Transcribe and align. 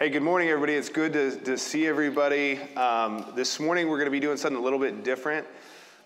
Hey, 0.00 0.10
good 0.10 0.22
morning, 0.22 0.48
everybody. 0.48 0.74
It's 0.74 0.90
good 0.90 1.12
to, 1.14 1.32
to 1.40 1.58
see 1.58 1.84
everybody. 1.84 2.60
Um, 2.76 3.32
this 3.34 3.58
morning, 3.58 3.88
we're 3.88 3.96
going 3.96 4.06
to 4.06 4.12
be 4.12 4.20
doing 4.20 4.36
something 4.36 4.56
a 4.56 4.62
little 4.62 4.78
bit 4.78 5.02
different. 5.02 5.44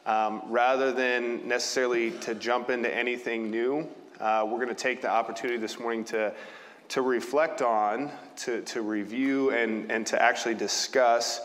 Um, 0.07 0.41
rather 0.47 0.93
than 0.93 1.47
necessarily 1.47 2.13
to 2.21 2.35
jump 2.35 2.71
into 2.71 2.91
anything 2.91 3.51
new, 3.51 3.87
uh, 4.19 4.47
we're 4.49 4.57
going 4.57 4.69
to 4.69 4.75
take 4.75 5.03
the 5.03 5.11
opportunity 5.11 5.59
this 5.59 5.79
morning 5.79 6.05
to, 6.05 6.33
to 6.89 7.03
reflect 7.03 7.61
on, 7.61 8.11
to, 8.37 8.63
to 8.63 8.81
review, 8.81 9.51
and, 9.51 9.93
and 9.93 10.07
to 10.07 10.23
actually 10.23 10.55
discuss 10.55 11.43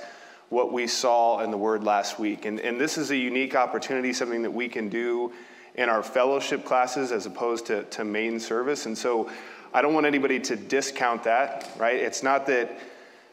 what 0.47 0.71
we 0.71 0.87
saw 0.87 1.41
in 1.41 1.51
the 1.51 1.57
Word 1.57 1.83
last 1.83 2.17
week. 2.17 2.45
And, 2.45 2.61
and 2.61 2.79
this 2.79 2.97
is 2.97 3.11
a 3.11 3.17
unique 3.17 3.55
opportunity, 3.57 4.13
something 4.13 4.43
that 4.43 4.51
we 4.51 4.69
can 4.69 4.87
do 4.87 5.33
in 5.75 5.89
our 5.89 6.01
fellowship 6.01 6.63
classes 6.63 7.11
as 7.11 7.25
opposed 7.25 7.65
to, 7.65 7.83
to 7.83 8.05
main 8.05 8.39
service. 8.39 8.85
And 8.85 8.97
so 8.97 9.29
I 9.73 9.81
don't 9.81 9.93
want 9.93 10.05
anybody 10.05 10.39
to 10.39 10.55
discount 10.55 11.23
that, 11.23 11.71
right? 11.77 11.95
It's 11.95 12.23
not 12.23 12.45
that 12.47 12.79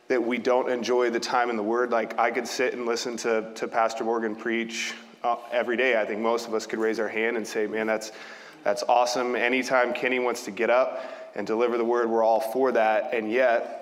that 0.08 0.22
we 0.22 0.38
don't 0.38 0.70
enjoy 0.70 1.10
the 1.10 1.20
time 1.20 1.50
in 1.50 1.56
the 1.56 1.62
Word. 1.62 1.90
Like 1.90 2.18
I 2.18 2.30
could 2.30 2.46
sit 2.46 2.74
and 2.74 2.86
listen 2.86 3.16
to, 3.18 3.52
to 3.54 3.68
Pastor 3.68 4.04
Morgan 4.04 4.36
preach 4.36 4.94
uh, 5.22 5.36
every 5.50 5.76
day. 5.76 6.00
I 6.00 6.04
think 6.04 6.20
most 6.20 6.46
of 6.46 6.54
us 6.54 6.66
could 6.66 6.78
raise 6.78 7.00
our 7.00 7.08
hand 7.08 7.36
and 7.36 7.46
say, 7.46 7.66
man, 7.66 7.86
that's, 7.86 8.12
that's 8.62 8.82
awesome. 8.82 9.34
Anytime 9.34 9.94
Kenny 9.94 10.18
wants 10.18 10.44
to 10.44 10.50
get 10.50 10.70
up 10.70 11.02
and 11.34 11.46
deliver 11.46 11.78
the 11.78 11.84
Word, 11.84 12.10
we're 12.10 12.22
all 12.22 12.40
for 12.40 12.72
that. 12.72 13.14
And 13.14 13.30
yet, 13.30 13.80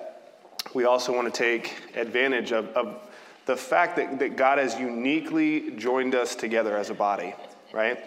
we 0.73 0.85
also 0.85 1.13
want 1.13 1.31
to 1.31 1.37
take 1.37 1.75
advantage 1.95 2.51
of, 2.51 2.69
of 2.69 3.09
the 3.45 3.57
fact 3.57 3.97
that, 3.97 4.19
that 4.19 4.37
God 4.37 4.57
has 4.57 4.79
uniquely 4.79 5.71
joined 5.71 6.15
us 6.15 6.35
together 6.35 6.77
as 6.77 6.89
a 6.89 6.93
body, 6.93 7.35
right? 7.73 7.99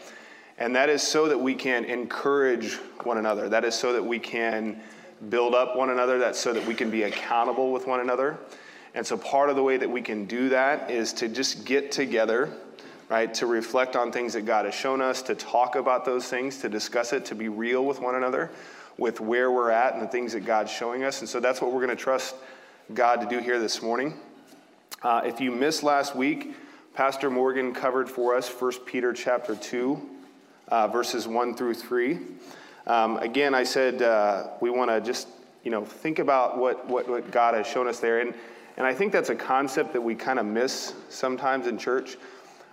And 0.58 0.74
that 0.74 0.88
is 0.88 1.02
so 1.02 1.28
that 1.28 1.38
we 1.38 1.54
can 1.54 1.84
encourage 1.84 2.74
one 3.02 3.18
another. 3.18 3.48
That 3.48 3.64
is 3.64 3.74
so 3.74 3.92
that 3.92 4.04
we 4.04 4.18
can 4.18 4.80
build 5.28 5.54
up 5.54 5.76
one 5.76 5.90
another. 5.90 6.18
That's 6.18 6.38
so 6.38 6.52
that 6.52 6.66
we 6.66 6.74
can 6.74 6.90
be 6.90 7.02
accountable 7.02 7.72
with 7.72 7.86
one 7.86 8.00
another. 8.00 8.38
And 8.94 9.06
so 9.06 9.18
part 9.18 9.50
of 9.50 9.56
the 9.56 9.62
way 9.62 9.76
that 9.76 9.90
we 9.90 10.00
can 10.00 10.24
do 10.24 10.48
that 10.48 10.90
is 10.90 11.12
to 11.14 11.28
just 11.28 11.66
get 11.66 11.92
together, 11.92 12.50
right? 13.10 13.32
To 13.34 13.46
reflect 13.46 13.96
on 13.96 14.10
things 14.10 14.32
that 14.32 14.46
God 14.46 14.64
has 14.64 14.74
shown 14.74 15.02
us, 15.02 15.20
to 15.22 15.34
talk 15.34 15.76
about 15.76 16.06
those 16.06 16.26
things, 16.26 16.58
to 16.60 16.70
discuss 16.70 17.12
it, 17.12 17.26
to 17.26 17.34
be 17.34 17.48
real 17.48 17.84
with 17.84 18.00
one 18.00 18.14
another, 18.14 18.50
with 18.96 19.20
where 19.20 19.52
we're 19.52 19.70
at 19.70 19.92
and 19.92 20.02
the 20.02 20.08
things 20.08 20.32
that 20.32 20.46
God's 20.46 20.72
showing 20.72 21.04
us. 21.04 21.20
And 21.20 21.28
so 21.28 21.38
that's 21.38 21.60
what 21.60 21.72
we're 21.72 21.84
going 21.84 21.94
to 21.94 22.02
trust 22.02 22.34
God 22.94 23.20
to 23.20 23.26
do 23.26 23.38
here 23.38 23.58
this 23.58 23.82
morning. 23.82 24.14
Uh, 25.02 25.20
if 25.26 25.40
you 25.40 25.50
missed 25.50 25.82
last 25.82 26.16
week, 26.16 26.54
Pastor 26.94 27.28
Morgan 27.28 27.74
covered 27.74 28.08
for 28.08 28.34
us 28.34 28.48
1 28.48 28.72
Peter 28.86 29.12
chapter 29.12 29.54
2 29.54 30.15
uh, 30.68 30.88
verses 30.88 31.28
1 31.28 31.54
through 31.54 31.74
3. 31.74 32.18
Um, 32.86 33.16
again, 33.18 33.54
I 33.54 33.64
said 33.64 34.02
uh, 34.02 34.48
we 34.60 34.70
want 34.70 34.90
to 34.90 35.00
just 35.00 35.28
you 35.64 35.70
know 35.70 35.84
think 35.84 36.18
about 36.18 36.58
what, 36.58 36.86
what, 36.88 37.08
what 37.08 37.30
God 37.30 37.54
has 37.54 37.66
shown 37.66 37.88
us 37.88 37.98
there. 37.98 38.20
And, 38.20 38.34
and 38.76 38.86
I 38.86 38.94
think 38.94 39.12
that's 39.12 39.30
a 39.30 39.34
concept 39.34 39.92
that 39.94 40.00
we 40.00 40.14
kind 40.14 40.38
of 40.38 40.46
miss 40.46 40.94
sometimes 41.08 41.66
in 41.66 41.78
church, 41.78 42.16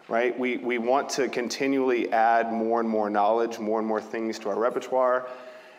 right? 0.08 0.38
We, 0.38 0.58
we 0.58 0.78
want 0.78 1.10
to 1.12 1.30
continually 1.30 2.12
add 2.12 2.52
more 2.52 2.80
and 2.80 2.90
more 2.90 3.10
knowledge, 3.10 3.58
more 3.58 3.80
and 3.80 3.88
more 3.88 4.02
things 4.02 4.38
to 4.40 4.50
our 4.50 4.60
repertoire, 4.60 5.28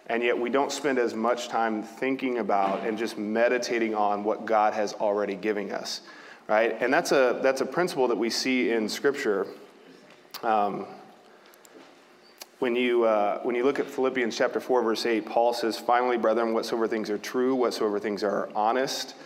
and 0.08 0.22
yet 0.22 0.38
we 0.38 0.50
don't 0.50 0.72
spend 0.72 0.98
as 0.98 1.14
much 1.14 1.48
time 1.48 1.82
thinking 1.82 2.38
about 2.38 2.86
and 2.86 2.98
just 2.98 3.18
meditating 3.18 3.94
on 3.94 4.24
what 4.24 4.46
God 4.46 4.74
has 4.74 4.94
already 4.94 5.34
given 5.34 5.70
us, 5.70 6.00
right? 6.48 6.76
And 6.80 6.92
that's 6.92 7.12
a, 7.12 7.38
that's 7.42 7.60
a 7.60 7.66
principle 7.66 8.08
that 8.08 8.18
we 8.18 8.30
see 8.30 8.70
in 8.70 8.88
Scripture. 8.88 9.46
Um, 10.42 10.86
when 12.64 12.74
you, 12.74 13.04
uh, 13.04 13.40
when 13.40 13.54
you 13.54 13.62
look 13.62 13.78
at 13.78 13.84
Philippians 13.84 14.34
chapter 14.38 14.58
4, 14.58 14.82
verse 14.82 15.04
8, 15.04 15.26
Paul 15.26 15.52
says, 15.52 15.78
Finally, 15.78 16.16
brethren, 16.16 16.54
whatsoever 16.54 16.88
things 16.88 17.10
are 17.10 17.18
true, 17.18 17.54
whatsoever 17.54 18.00
things 18.00 18.24
are 18.24 18.48
honest, 18.56 19.16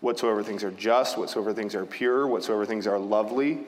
whatsoever 0.00 0.42
things 0.42 0.64
are 0.64 0.70
just, 0.70 1.18
whatsoever 1.18 1.52
things 1.52 1.74
are 1.74 1.84
pure, 1.84 2.26
whatsoever 2.26 2.64
things 2.64 2.86
are 2.86 2.98
lovely, 2.98 3.58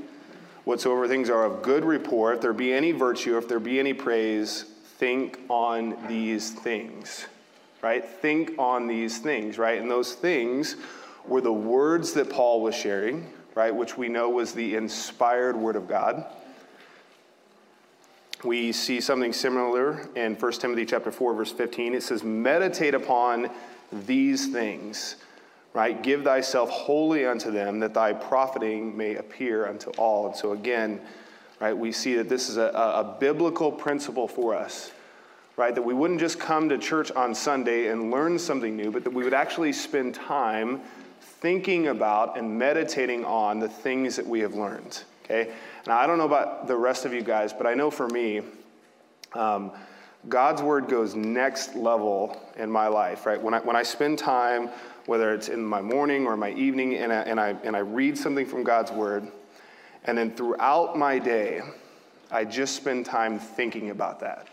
whatsoever 0.64 1.06
things 1.06 1.28
are 1.28 1.44
of 1.44 1.60
good 1.60 1.84
report, 1.84 2.36
if 2.36 2.40
there 2.40 2.54
be 2.54 2.72
any 2.72 2.90
virtue, 2.92 3.36
if 3.36 3.46
there 3.48 3.60
be 3.60 3.78
any 3.78 3.92
praise, 3.92 4.62
think 4.96 5.40
on 5.50 5.94
these 6.08 6.52
things. 6.52 7.26
Right? 7.82 8.02
Think 8.02 8.58
on 8.58 8.86
these 8.86 9.18
things, 9.18 9.58
right? 9.58 9.78
And 9.78 9.90
those 9.90 10.14
things 10.14 10.76
were 11.26 11.42
the 11.42 11.52
words 11.52 12.14
that 12.14 12.30
Paul 12.30 12.62
was 12.62 12.74
sharing, 12.74 13.30
right? 13.54 13.74
Which 13.74 13.98
we 13.98 14.08
know 14.08 14.30
was 14.30 14.54
the 14.54 14.74
inspired 14.74 15.54
word 15.54 15.76
of 15.76 15.86
God 15.86 16.24
we 18.44 18.72
see 18.72 19.00
something 19.00 19.32
similar 19.32 20.08
in 20.16 20.34
1 20.34 20.52
Timothy 20.52 20.84
chapter 20.84 21.12
4 21.12 21.34
verse 21.34 21.52
15. 21.52 21.94
It 21.94 22.02
says 22.02 22.22
meditate 22.22 22.94
upon 22.94 23.50
these 23.92 24.48
things, 24.48 25.16
right? 25.74 26.02
Give 26.02 26.24
thyself 26.24 26.70
wholly 26.70 27.26
unto 27.26 27.50
them 27.50 27.80
that 27.80 27.94
thy 27.94 28.12
profiting 28.12 28.96
may 28.96 29.16
appear 29.16 29.66
unto 29.66 29.90
all. 29.90 30.26
And 30.26 30.36
so 30.36 30.52
again, 30.52 31.00
right, 31.60 31.76
we 31.76 31.92
see 31.92 32.14
that 32.14 32.28
this 32.28 32.48
is 32.48 32.56
a, 32.56 32.62
a 32.64 33.16
biblical 33.20 33.70
principle 33.70 34.26
for 34.26 34.54
us, 34.54 34.90
right? 35.56 35.74
That 35.74 35.82
we 35.82 35.94
wouldn't 35.94 36.20
just 36.20 36.40
come 36.40 36.68
to 36.70 36.78
church 36.78 37.10
on 37.12 37.34
Sunday 37.34 37.88
and 37.88 38.10
learn 38.10 38.38
something 38.38 38.76
new, 38.76 38.90
but 38.90 39.04
that 39.04 39.12
we 39.12 39.24
would 39.24 39.34
actually 39.34 39.72
spend 39.72 40.14
time 40.14 40.80
thinking 41.20 41.88
about 41.88 42.36
and 42.38 42.58
meditating 42.58 43.24
on 43.24 43.58
the 43.58 43.68
things 43.68 44.16
that 44.16 44.26
we 44.26 44.40
have 44.40 44.54
learned, 44.54 45.02
okay? 45.24 45.52
Now, 45.86 45.98
I 45.98 46.06
don't 46.06 46.18
know 46.18 46.26
about 46.26 46.68
the 46.68 46.76
rest 46.76 47.04
of 47.04 47.12
you 47.12 47.22
guys, 47.22 47.52
but 47.52 47.66
I 47.66 47.74
know 47.74 47.90
for 47.90 48.08
me, 48.08 48.42
um, 49.32 49.72
God's 50.28 50.62
word 50.62 50.86
goes 50.86 51.16
next 51.16 51.74
level 51.74 52.40
in 52.56 52.70
my 52.70 52.86
life, 52.86 53.26
right? 53.26 53.40
When 53.40 53.54
I, 53.54 53.58
when 53.60 53.74
I 53.74 53.82
spend 53.82 54.18
time, 54.18 54.70
whether 55.06 55.34
it's 55.34 55.48
in 55.48 55.64
my 55.64 55.82
morning 55.82 56.26
or 56.26 56.36
my 56.36 56.52
evening, 56.52 56.94
and 56.94 57.12
I, 57.12 57.22
and, 57.22 57.40
I, 57.40 57.56
and 57.64 57.74
I 57.74 57.80
read 57.80 58.16
something 58.16 58.46
from 58.46 58.62
God's 58.62 58.92
word, 58.92 59.26
and 60.04 60.16
then 60.16 60.30
throughout 60.30 60.96
my 60.96 61.18
day, 61.18 61.60
I 62.30 62.44
just 62.44 62.76
spend 62.76 63.04
time 63.04 63.40
thinking 63.40 63.90
about 63.90 64.20
that. 64.20 64.48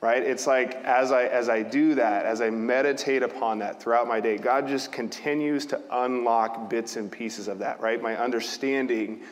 Right? 0.00 0.22
It's 0.22 0.46
like 0.46 0.76
as 0.84 1.10
I 1.10 1.24
as 1.24 1.48
I 1.48 1.64
do 1.64 1.96
that, 1.96 2.24
as 2.24 2.40
I 2.40 2.50
meditate 2.50 3.24
upon 3.24 3.58
that 3.58 3.82
throughout 3.82 4.06
my 4.06 4.20
day, 4.20 4.38
God 4.38 4.68
just 4.68 4.92
continues 4.92 5.66
to 5.66 5.80
unlock 5.90 6.70
bits 6.70 6.94
and 6.94 7.10
pieces 7.10 7.48
of 7.48 7.58
that, 7.58 7.80
right? 7.80 8.00
My 8.00 8.16
understanding 8.16 9.22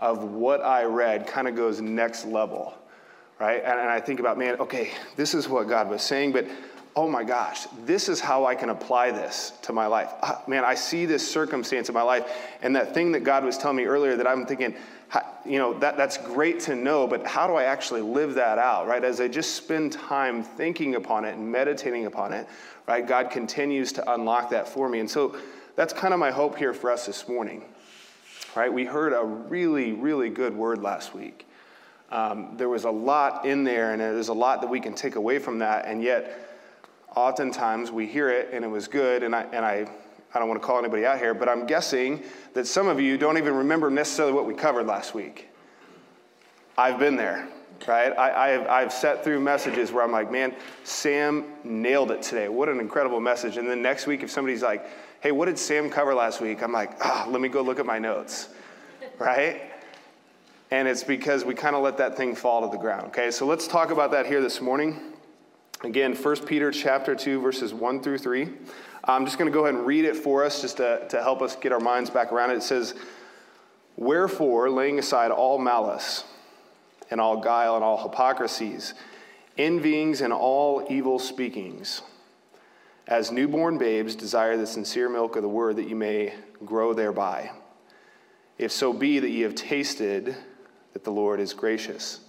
of 0.00 0.24
what 0.24 0.60
I 0.60 0.84
read 0.84 1.26
kind 1.26 1.48
of 1.48 1.56
goes 1.56 1.80
next 1.80 2.26
level, 2.26 2.74
right? 3.38 3.62
And, 3.62 3.80
and 3.80 3.88
I 3.88 4.00
think 4.00 4.20
about, 4.20 4.38
man, 4.38 4.60
okay, 4.60 4.90
this 5.16 5.34
is 5.34 5.48
what 5.48 5.68
God 5.68 5.88
was 5.88 6.02
saying, 6.02 6.32
but 6.32 6.46
oh 6.94 7.08
my 7.08 7.24
gosh, 7.24 7.66
this 7.84 8.08
is 8.08 8.20
how 8.20 8.46
I 8.46 8.54
can 8.54 8.70
apply 8.70 9.10
this 9.10 9.52
to 9.62 9.72
my 9.72 9.86
life. 9.86 10.10
Uh, 10.22 10.36
man, 10.46 10.64
I 10.64 10.74
see 10.74 11.04
this 11.04 11.26
circumstance 11.30 11.88
in 11.88 11.94
my 11.94 12.02
life, 12.02 12.30
and 12.62 12.74
that 12.74 12.94
thing 12.94 13.12
that 13.12 13.20
God 13.20 13.44
was 13.44 13.58
telling 13.58 13.76
me 13.76 13.84
earlier 13.84 14.16
that 14.16 14.26
I'm 14.26 14.46
thinking, 14.46 14.74
you 15.44 15.58
know, 15.58 15.78
that, 15.78 15.96
that's 15.96 16.18
great 16.18 16.58
to 16.60 16.74
know, 16.74 17.06
but 17.06 17.24
how 17.26 17.46
do 17.46 17.54
I 17.54 17.64
actually 17.64 18.00
live 18.00 18.34
that 18.34 18.58
out, 18.58 18.88
right? 18.88 19.04
As 19.04 19.20
I 19.20 19.28
just 19.28 19.54
spend 19.54 19.92
time 19.92 20.42
thinking 20.42 20.94
upon 20.96 21.24
it 21.24 21.36
and 21.36 21.52
meditating 21.52 22.06
upon 22.06 22.32
it, 22.32 22.46
right? 22.88 23.06
God 23.06 23.30
continues 23.30 23.92
to 23.92 24.12
unlock 24.12 24.50
that 24.50 24.66
for 24.66 24.88
me. 24.88 25.00
And 25.00 25.10
so 25.10 25.36
that's 25.76 25.92
kind 25.92 26.12
of 26.12 26.18
my 26.18 26.30
hope 26.30 26.56
here 26.56 26.72
for 26.72 26.90
us 26.90 27.06
this 27.06 27.28
morning 27.28 27.62
right? 28.56 28.72
We 28.72 28.84
heard 28.84 29.12
a 29.12 29.22
really, 29.22 29.92
really 29.92 30.30
good 30.30 30.56
word 30.56 30.82
last 30.82 31.14
week. 31.14 31.46
Um, 32.10 32.56
there 32.56 32.68
was 32.68 32.84
a 32.84 32.90
lot 32.90 33.44
in 33.44 33.64
there, 33.64 33.92
and 33.92 34.00
there's 34.00 34.28
a 34.28 34.34
lot 34.34 34.60
that 34.62 34.70
we 34.70 34.80
can 34.80 34.94
take 34.94 35.16
away 35.16 35.38
from 35.38 35.58
that, 35.58 35.86
and 35.86 36.02
yet, 36.02 36.46
oftentimes 37.16 37.90
we 37.90 38.06
hear 38.06 38.28
it 38.28 38.50
and 38.52 38.64
it 38.64 38.68
was 38.68 38.86
good, 38.86 39.22
and 39.22 39.34
I, 39.34 39.42
and 39.52 39.64
I, 39.64 39.88
I 40.34 40.38
don't 40.38 40.48
want 40.48 40.60
to 40.60 40.66
call 40.66 40.78
anybody 40.78 41.06
out 41.06 41.18
here, 41.18 41.34
but 41.34 41.48
I'm 41.48 41.66
guessing 41.66 42.22
that 42.52 42.66
some 42.66 42.86
of 42.86 43.00
you 43.00 43.16
don't 43.16 43.38
even 43.38 43.54
remember 43.54 43.90
necessarily 43.90 44.34
what 44.34 44.46
we 44.46 44.54
covered 44.54 44.86
last 44.86 45.14
week. 45.14 45.48
I've 46.78 46.98
been 46.98 47.16
there, 47.16 47.48
right? 47.88 48.16
I, 48.16 48.48
have 48.48 48.66
I've 48.66 48.92
sat 48.92 49.24
through 49.24 49.40
messages 49.40 49.92
where 49.92 50.04
I'm 50.04 50.12
like, 50.12 50.30
man, 50.30 50.54
Sam 50.84 51.46
nailed 51.64 52.10
it 52.10 52.20
today. 52.20 52.48
What 52.48 52.68
an 52.68 52.80
incredible 52.80 53.18
message. 53.18 53.56
And 53.56 53.68
then 53.68 53.80
next 53.80 54.06
week, 54.06 54.22
if 54.22 54.30
somebody's 54.30 54.62
like, 54.62 54.86
hey, 55.20 55.32
what 55.32 55.46
did 55.46 55.58
Sam 55.58 55.90
cover 55.90 56.14
last 56.14 56.40
week? 56.40 56.62
I'm 56.62 56.72
like, 56.72 56.92
ah, 57.04 57.26
let 57.28 57.40
me 57.40 57.48
go 57.48 57.62
look 57.62 57.78
at 57.78 57.86
my 57.86 57.98
notes, 57.98 58.48
right? 59.18 59.72
And 60.70 60.88
it's 60.88 61.04
because 61.04 61.44
we 61.44 61.54
kind 61.54 61.76
of 61.76 61.82
let 61.82 61.96
that 61.98 62.16
thing 62.16 62.34
fall 62.34 62.68
to 62.68 62.76
the 62.76 62.80
ground, 62.80 63.08
okay? 63.08 63.30
So 63.30 63.46
let's 63.46 63.68
talk 63.68 63.90
about 63.90 64.10
that 64.12 64.26
here 64.26 64.40
this 64.40 64.60
morning. 64.60 65.12
Again, 65.82 66.14
1 66.14 66.46
Peter 66.46 66.70
chapter 66.70 67.14
2, 67.14 67.40
verses 67.40 67.72
1 67.72 68.02
through 68.02 68.18
3. 68.18 68.48
I'm 69.04 69.24
just 69.24 69.38
going 69.38 69.50
to 69.50 69.54
go 69.54 69.64
ahead 69.66 69.74
and 69.74 69.86
read 69.86 70.04
it 70.04 70.16
for 70.16 70.44
us 70.44 70.60
just 70.60 70.78
to, 70.78 71.06
to 71.08 71.22
help 71.22 71.42
us 71.42 71.54
get 71.54 71.70
our 71.70 71.80
minds 71.80 72.10
back 72.10 72.32
around 72.32 72.50
it. 72.50 72.56
It 72.56 72.62
says, 72.62 72.94
Wherefore, 73.96 74.68
laying 74.68 74.98
aside 74.98 75.30
all 75.30 75.58
malice 75.58 76.24
and 77.10 77.20
all 77.20 77.40
guile 77.40 77.76
and 77.76 77.84
all 77.84 78.02
hypocrisies, 78.02 78.94
envyings 79.56 80.22
and 80.22 80.32
all 80.32 80.86
evil 80.90 81.18
speakings, 81.18 82.02
as 83.06 83.30
newborn 83.30 83.78
babes, 83.78 84.16
desire 84.16 84.56
the 84.56 84.66
sincere 84.66 85.08
milk 85.08 85.36
of 85.36 85.42
the 85.42 85.48
word 85.48 85.76
that 85.76 85.88
you 85.88 85.94
may 85.94 86.34
grow 86.64 86.92
thereby. 86.92 87.50
If 88.58 88.72
so 88.72 88.92
be 88.92 89.18
that 89.18 89.30
ye 89.30 89.42
have 89.42 89.54
tasted 89.54 90.34
that 90.92 91.04
the 91.04 91.10
Lord 91.10 91.40
is 91.40 91.52
gracious. 91.52 92.20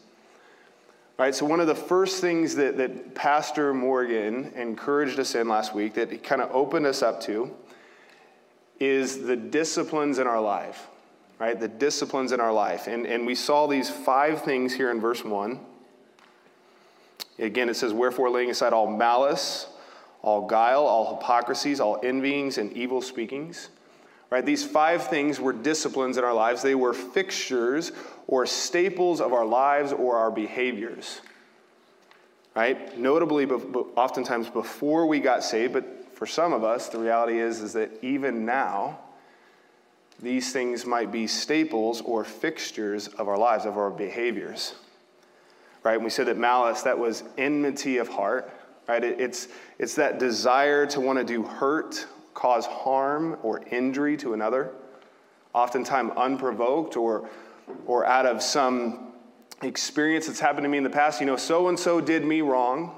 Right, 1.17 1.33
so 1.33 1.45
one 1.45 1.59
of 1.59 1.65
the 1.65 1.73
first 1.73 2.21
things 2.21 2.55
that, 2.55 2.77
that 2.77 3.15
Pastor 3.15 3.73
Morgan 3.73 4.51
encouraged 4.55 5.19
us 5.19 5.33
in 5.33 5.47
last 5.47 5.73
week, 5.73 5.95
that 5.95 6.11
he 6.11 6.17
kind 6.19 6.41
of 6.41 6.51
opened 6.51 6.85
us 6.85 7.01
up 7.01 7.21
to, 7.21 7.51
is 8.79 9.23
the 9.23 9.35
disciplines 9.35 10.19
in 10.19 10.27
our 10.27 10.39
life. 10.39 10.87
Right, 11.39 11.59
the 11.59 11.67
disciplines 11.67 12.31
in 12.31 12.39
our 12.39 12.53
life. 12.53 12.87
And, 12.87 13.07
and 13.07 13.25
we 13.25 13.35
saw 13.35 13.67
these 13.67 13.89
five 13.89 14.43
things 14.43 14.73
here 14.73 14.91
in 14.91 14.99
verse 14.99 15.23
1. 15.23 15.59
Again, 17.39 17.69
it 17.69 17.75
says, 17.75 17.93
Wherefore, 17.93 18.29
laying 18.29 18.49
aside 18.49 18.73
all 18.73 18.87
malice, 18.87 19.67
all 20.21 20.47
guile, 20.47 20.83
all 20.83 21.15
hypocrisies, 21.15 21.79
all 21.79 21.99
envyings, 22.03 22.57
and 22.57 22.73
evil 22.73 23.01
speakings. 23.01 23.69
Right? 24.29 24.45
These 24.45 24.65
five 24.65 25.07
things 25.07 25.39
were 25.39 25.53
disciplines 25.53 26.17
in 26.17 26.23
our 26.23 26.33
lives. 26.33 26.61
They 26.61 26.75
were 26.75 26.93
fixtures 26.93 27.93
or 28.27 28.45
staples 28.45 29.21
of 29.21 29.31
our 29.31 29.45
lives 29.45 29.93
or 29.93 30.17
our 30.17 30.31
behaviors. 30.31 31.21
Right? 32.53 32.97
Notably, 32.97 33.45
oftentimes 33.45 34.49
before 34.49 35.05
we 35.05 35.19
got 35.19 35.43
saved, 35.43 35.73
but 35.73 35.85
for 36.13 36.25
some 36.25 36.51
of 36.51 36.63
us, 36.63 36.89
the 36.89 36.97
reality 36.97 37.39
is, 37.39 37.61
is 37.61 37.73
that 37.73 37.91
even 38.01 38.45
now, 38.45 38.99
these 40.19 40.51
things 40.51 40.85
might 40.85 41.11
be 41.11 41.27
staples 41.27 42.01
or 42.01 42.23
fixtures 42.23 43.07
of 43.07 43.27
our 43.27 43.37
lives, 43.37 43.65
of 43.65 43.77
our 43.77 43.91
behaviors. 43.91 44.73
Right? 45.83 45.93
And 45.93 46.03
we 46.03 46.09
said 46.09 46.25
that 46.25 46.37
malice, 46.37 46.81
that 46.81 46.97
was 46.97 47.23
enmity 47.37 47.97
of 47.97 48.09
heart. 48.09 48.51
Right? 48.87 49.03
It, 49.03 49.19
it's, 49.19 49.49
it's 49.79 49.95
that 49.95 50.19
desire 50.19 50.85
to 50.87 51.01
want 51.01 51.19
to 51.19 51.25
do 51.25 51.43
hurt 51.43 52.05
cause 52.33 52.65
harm 52.65 53.37
or 53.41 53.63
injury 53.71 54.15
to 54.17 54.33
another, 54.33 54.71
oftentimes 55.53 56.11
unprovoked 56.15 56.95
or, 56.95 57.29
or 57.85 58.05
out 58.05 58.25
of 58.25 58.41
some 58.41 59.11
experience 59.63 60.27
that's 60.27 60.39
happened 60.39 60.63
to 60.63 60.69
me 60.69 60.77
in 60.77 60.83
the 60.83 60.89
past. 60.89 61.19
You 61.19 61.25
know, 61.25 61.35
so 61.35 61.67
and 61.67 61.79
so 61.79 61.99
did 61.99 62.23
me 62.23 62.41
wrong. 62.41 62.93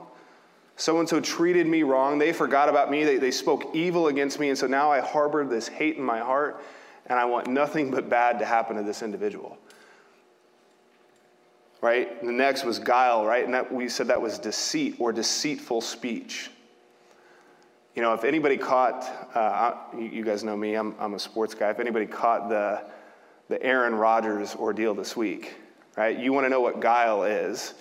So 0.76 1.00
and 1.00 1.10
so 1.10 1.20
treated 1.20 1.68
me 1.68 1.84
wrong. 1.84 2.20
They 2.20 2.32
forgot 2.32 2.70
about 2.70 2.90
me. 2.90 3.04
They, 3.04 3.18
they 3.18 3.32
spoke 3.32 3.74
evil 3.74 4.08
against 4.08 4.40
me. 4.40 4.50
And 4.50 4.58
so 4.58 4.68
now 4.68 4.92
I 4.92 5.02
harbor 5.02 5.46
this 5.46 5.68
hate 5.68 5.98
in 5.98 6.04
my 6.04 6.20
heart, 6.20 6.64
and 7.08 7.20
I 7.20 7.26
want 7.26 7.48
nothing 7.48 7.92
but 7.92 8.10
bad 8.10 8.40
to 8.40 8.46
happen 8.46 8.78
to 8.78 8.84
this 8.84 9.02
individual. 9.02 9.58
Right? 11.82 12.22
The 12.24 12.32
next 12.32 12.66
was 12.66 12.78
guile, 12.78 13.26
right? 13.26 13.46
And 13.46 13.54
that, 13.54 13.72
we 13.72 13.88
said 13.88 14.08
that 14.08 14.22
was 14.22 14.38
deceit 14.38 14.96
or 15.00 15.14
deceitful 15.14 15.82
speech. 15.82 16.50
You 17.96 18.02
know, 18.02 18.14
if 18.14 18.24
anybody 18.24 18.58
caught, 18.58 19.04
uh, 19.34 19.76
you 19.98 20.24
guys 20.24 20.44
know 20.44 20.56
me, 20.56 20.76
I'm, 20.76 20.96
I'm 21.00 21.14
a 21.14 21.20
sports 21.20 21.54
guy. 21.54 21.70
If 21.70 21.80
anybody 21.80 22.06
caught 22.06 22.50
the, 22.50 22.84
the 23.48 23.62
Aaron 23.64 23.96
Rodgers 23.96 24.56
ordeal 24.56 24.94
this 24.94 25.18
week, 25.18 25.56
right? 25.98 26.18
You 26.18 26.32
want 26.34 26.46
to 26.46 26.50
know 26.50 26.62
what 26.62 26.80
guile 26.80 27.24
is. 27.24 27.74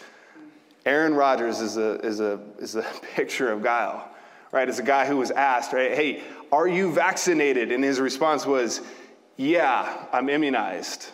Aaron 0.87 1.15
Rodgers 1.15 1.61
is 1.61 1.77
a, 1.77 2.01
is, 2.01 2.21
a, 2.21 2.41
is 2.59 2.75
a 2.75 2.83
picture 3.15 3.53
of 3.53 3.63
guile, 3.63 4.09
right? 4.53 4.69
It's 4.69 4.79
a 4.79 4.85
guy 4.85 5.07
who 5.07 5.19
was 5.19 5.31
asked, 5.31 5.73
right, 5.73 5.93
hey, 5.93 6.23
are 6.51 6.67
you 6.67 6.91
vaccinated? 6.91 7.71
And 7.71 7.85
his 7.85 8.01
response 8.01 8.47
was, 8.47 8.81
yeah, 9.37 10.07
I'm 10.13 10.29
immunized. 10.29 11.11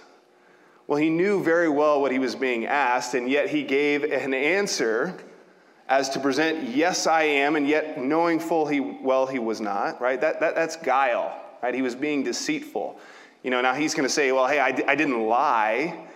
Well, 0.87 0.99
he 0.99 1.09
knew 1.09 1.43
very 1.43 1.69
well 1.69 2.01
what 2.01 2.13
he 2.13 2.19
was 2.19 2.35
being 2.35 2.67
asked, 2.67 3.15
and 3.15 3.29
yet 3.29 3.49
he 3.49 3.63
gave 3.63 4.05
an 4.05 4.35
answer 4.35 5.17
as 5.89 6.09
to 6.11 6.21
present, 6.21 6.69
yes, 6.69 7.07
I 7.07 7.23
am, 7.23 7.57
and 7.57 7.69
yet 7.69 8.01
knowing 8.01 8.41
full 8.41 8.67
he, 8.67 8.81
well 8.81 9.27
he 9.27 9.39
was 9.39 9.61
not, 9.61 10.01
right? 10.01 10.21
That, 10.21 10.41
that, 10.41 10.55
that's 10.55 10.77
guile, 10.77 11.39
right? 11.63 11.75
He 11.75 11.83
was 11.83 11.95
being 11.95 12.23
deceitful. 12.23 12.99
You 13.43 13.51
know, 13.51 13.61
now 13.61 13.75
he's 13.75 13.95
going 13.95 14.07
to 14.07 14.13
say, 14.13 14.33
well, 14.33 14.47
hey, 14.47 14.61
I, 14.61 14.69
I 14.69 14.95
didn't 14.95 15.27
lie. 15.27 16.07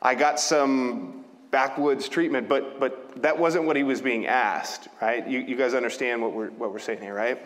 I 0.00 0.14
got 0.14 0.38
some 0.38 1.24
backwoods 1.50 2.08
treatment, 2.08 2.48
but, 2.48 2.78
but 2.78 3.20
that 3.22 3.36
wasn't 3.36 3.64
what 3.64 3.76
he 3.76 3.82
was 3.82 4.00
being 4.00 4.26
asked, 4.26 4.88
right? 5.02 5.26
You, 5.26 5.40
you 5.40 5.56
guys 5.56 5.74
understand 5.74 6.22
what 6.22 6.32
we're, 6.32 6.50
what 6.50 6.72
we're 6.72 6.78
saying 6.78 7.02
here, 7.02 7.14
right? 7.14 7.38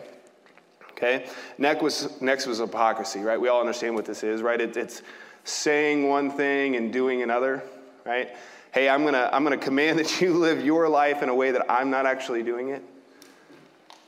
Okay? 0.91 1.27
Next 1.57 1.81
was, 1.81 2.21
next 2.21 2.45
was 2.45 2.59
hypocrisy, 2.59 3.21
right? 3.21 3.41
We 3.41 3.49
all 3.49 3.59
understand 3.59 3.95
what 3.95 4.05
this 4.05 4.23
is, 4.23 4.43
right? 4.43 4.61
It, 4.61 4.77
it's 4.77 5.01
saying 5.45 6.09
one 6.09 6.29
thing 6.29 6.75
and 6.75 6.91
doing 6.91 7.21
another, 7.21 7.63
right? 8.05 8.35
hey, 8.75 8.89
I'm 8.89 9.05
to 9.05 9.33
I'm 9.33 9.45
to 9.45 9.57
command 9.57 9.99
that 10.03 10.21
you 10.21 10.33
live 10.33 10.63
your 10.63 10.87
life 10.89 11.23
in 11.23 11.29
a 11.29 11.35
way 11.35 11.51
that 11.51 11.71
I'm 11.71 11.89
not 11.89 12.05
actually 12.05 12.43
doing 12.43 12.69
it. 12.69 12.83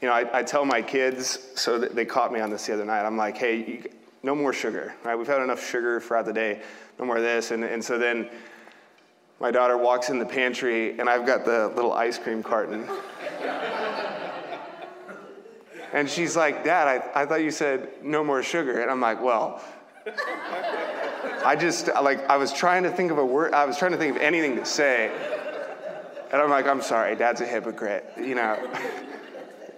You 0.01 0.09
know, 0.09 0.13
I, 0.13 0.39
I 0.39 0.43
tell 0.43 0.63
my 0.63 0.83
kids, 0.83 1.39
so 1.55 1.79
they 1.79 2.05
caught 2.05 2.31
me 2.31 2.39
on 2.39 2.51
this 2.51 2.67
the 2.67 2.73
other 2.73 2.85
night. 2.85 3.03
I'm 3.03 3.17
like, 3.17 3.35
hey, 3.35 3.55
you, 3.55 3.89
no 4.21 4.35
more 4.35 4.53
sugar, 4.53 4.93
right? 5.03 5.15
We've 5.15 5.25
had 5.25 5.41
enough 5.41 5.65
sugar 5.65 5.99
throughout 5.99 6.25
the 6.25 6.33
day, 6.33 6.61
no 6.99 7.05
more 7.05 7.17
of 7.17 7.23
this. 7.23 7.49
And, 7.49 7.63
and 7.63 7.83
so 7.83 7.97
then 7.97 8.29
my 9.39 9.49
daughter 9.49 9.75
walks 9.75 10.09
in 10.09 10.19
the 10.19 10.25
pantry, 10.25 10.99
and 10.99 11.09
I've 11.09 11.25
got 11.25 11.45
the 11.45 11.69
little 11.69 11.93
ice 11.93 12.19
cream 12.19 12.43
carton. 12.43 12.87
and 15.93 16.07
she's 16.07 16.35
like, 16.35 16.63
Dad, 16.63 16.87
I, 16.87 17.21
I 17.21 17.25
thought 17.25 17.41
you 17.41 17.49
said 17.49 17.89
no 18.03 18.23
more 18.23 18.43
sugar. 18.43 18.81
And 18.81 18.91
I'm 18.91 19.01
like, 19.01 19.19
well, 19.19 19.63
I 21.47 21.55
just, 21.55 21.87
like, 21.87 22.29
I 22.29 22.35
was 22.35 22.51
trying 22.51 22.83
to 22.83 22.91
think 22.91 23.09
of 23.09 23.19
a 23.19 23.25
word, 23.25 23.53
I 23.53 23.63
was 23.63 23.77
trying 23.77 23.93
to 23.93 23.97
think 23.97 24.17
of 24.17 24.21
anything 24.21 24.57
to 24.57 24.65
say. 24.65 25.09
And 26.29 26.41
I'm 26.41 26.49
like, 26.49 26.67
I'm 26.67 26.81
sorry, 26.81 27.15
dad's 27.15 27.39
a 27.39 27.45
hypocrite. 27.45 28.05
You 28.17 28.35
know, 28.35 28.69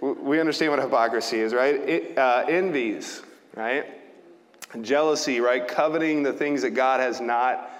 we 0.00 0.40
understand 0.40 0.72
what 0.72 0.82
hypocrisy 0.82 1.38
is, 1.38 1.54
right? 1.54 1.76
It, 1.76 2.18
uh, 2.18 2.44
envies, 2.48 3.22
right? 3.54 3.86
Jealousy, 4.82 5.38
right? 5.38 5.68
Coveting 5.68 6.24
the 6.24 6.32
things 6.32 6.62
that 6.62 6.70
God 6.70 6.98
has 6.98 7.20
not 7.20 7.70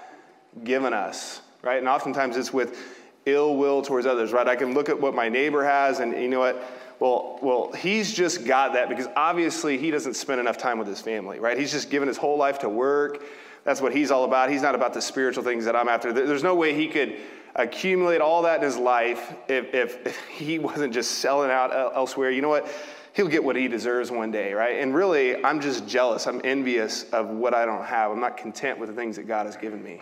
given 0.62 0.92
us, 0.92 1.42
right? 1.62 1.78
And 1.78 1.88
oftentimes 1.88 2.36
it's 2.36 2.52
with 2.52 2.78
ill 3.26 3.56
will 3.56 3.82
towards 3.82 4.06
others, 4.06 4.32
right? 4.32 4.46
I 4.46 4.54
can 4.54 4.72
look 4.72 4.88
at 4.88 5.00
what 5.00 5.16
my 5.16 5.28
neighbor 5.28 5.64
has, 5.64 5.98
and 5.98 6.12
you 6.12 6.28
know 6.28 6.38
what? 6.38 6.62
Well, 7.00 7.40
well, 7.42 7.72
he's 7.72 8.12
just 8.12 8.44
got 8.44 8.74
that 8.74 8.88
because 8.88 9.08
obviously 9.16 9.78
he 9.78 9.90
doesn't 9.90 10.14
spend 10.14 10.38
enough 10.38 10.58
time 10.58 10.78
with 10.78 10.86
his 10.86 11.00
family, 11.00 11.40
right? 11.40 11.58
He's 11.58 11.72
just 11.72 11.90
given 11.90 12.06
his 12.06 12.18
whole 12.18 12.36
life 12.36 12.60
to 12.60 12.68
work. 12.68 13.24
That's 13.64 13.80
what 13.80 13.94
he's 13.94 14.10
all 14.10 14.24
about. 14.24 14.50
He's 14.50 14.62
not 14.62 14.74
about 14.74 14.94
the 14.94 15.02
spiritual 15.02 15.44
things 15.44 15.64
that 15.64 15.76
I'm 15.76 15.88
after. 15.88 16.12
There's 16.12 16.42
no 16.42 16.54
way 16.54 16.74
he 16.74 16.88
could 16.88 17.16
accumulate 17.54 18.20
all 18.20 18.42
that 18.42 18.58
in 18.58 18.62
his 18.62 18.76
life 18.76 19.34
if, 19.48 19.74
if, 19.74 20.28
he 20.28 20.58
wasn't 20.58 20.94
just 20.94 21.18
selling 21.18 21.50
out 21.50 21.72
elsewhere. 21.94 22.30
You 22.30 22.42
know 22.42 22.48
what? 22.48 22.68
He'll 23.12 23.28
get 23.28 23.42
what 23.42 23.56
he 23.56 23.66
deserves 23.68 24.10
one 24.10 24.30
day, 24.30 24.52
right? 24.52 24.76
And 24.76 24.94
really, 24.94 25.44
I'm 25.44 25.60
just 25.60 25.86
jealous. 25.86 26.26
I'm 26.26 26.40
envious 26.44 27.04
of 27.10 27.28
what 27.28 27.54
I 27.54 27.66
don't 27.66 27.84
have. 27.84 28.12
I'm 28.12 28.20
not 28.20 28.36
content 28.36 28.78
with 28.78 28.88
the 28.88 28.94
things 28.94 29.16
that 29.16 29.26
God 29.26 29.46
has 29.46 29.56
given 29.56 29.82
me. 29.82 30.00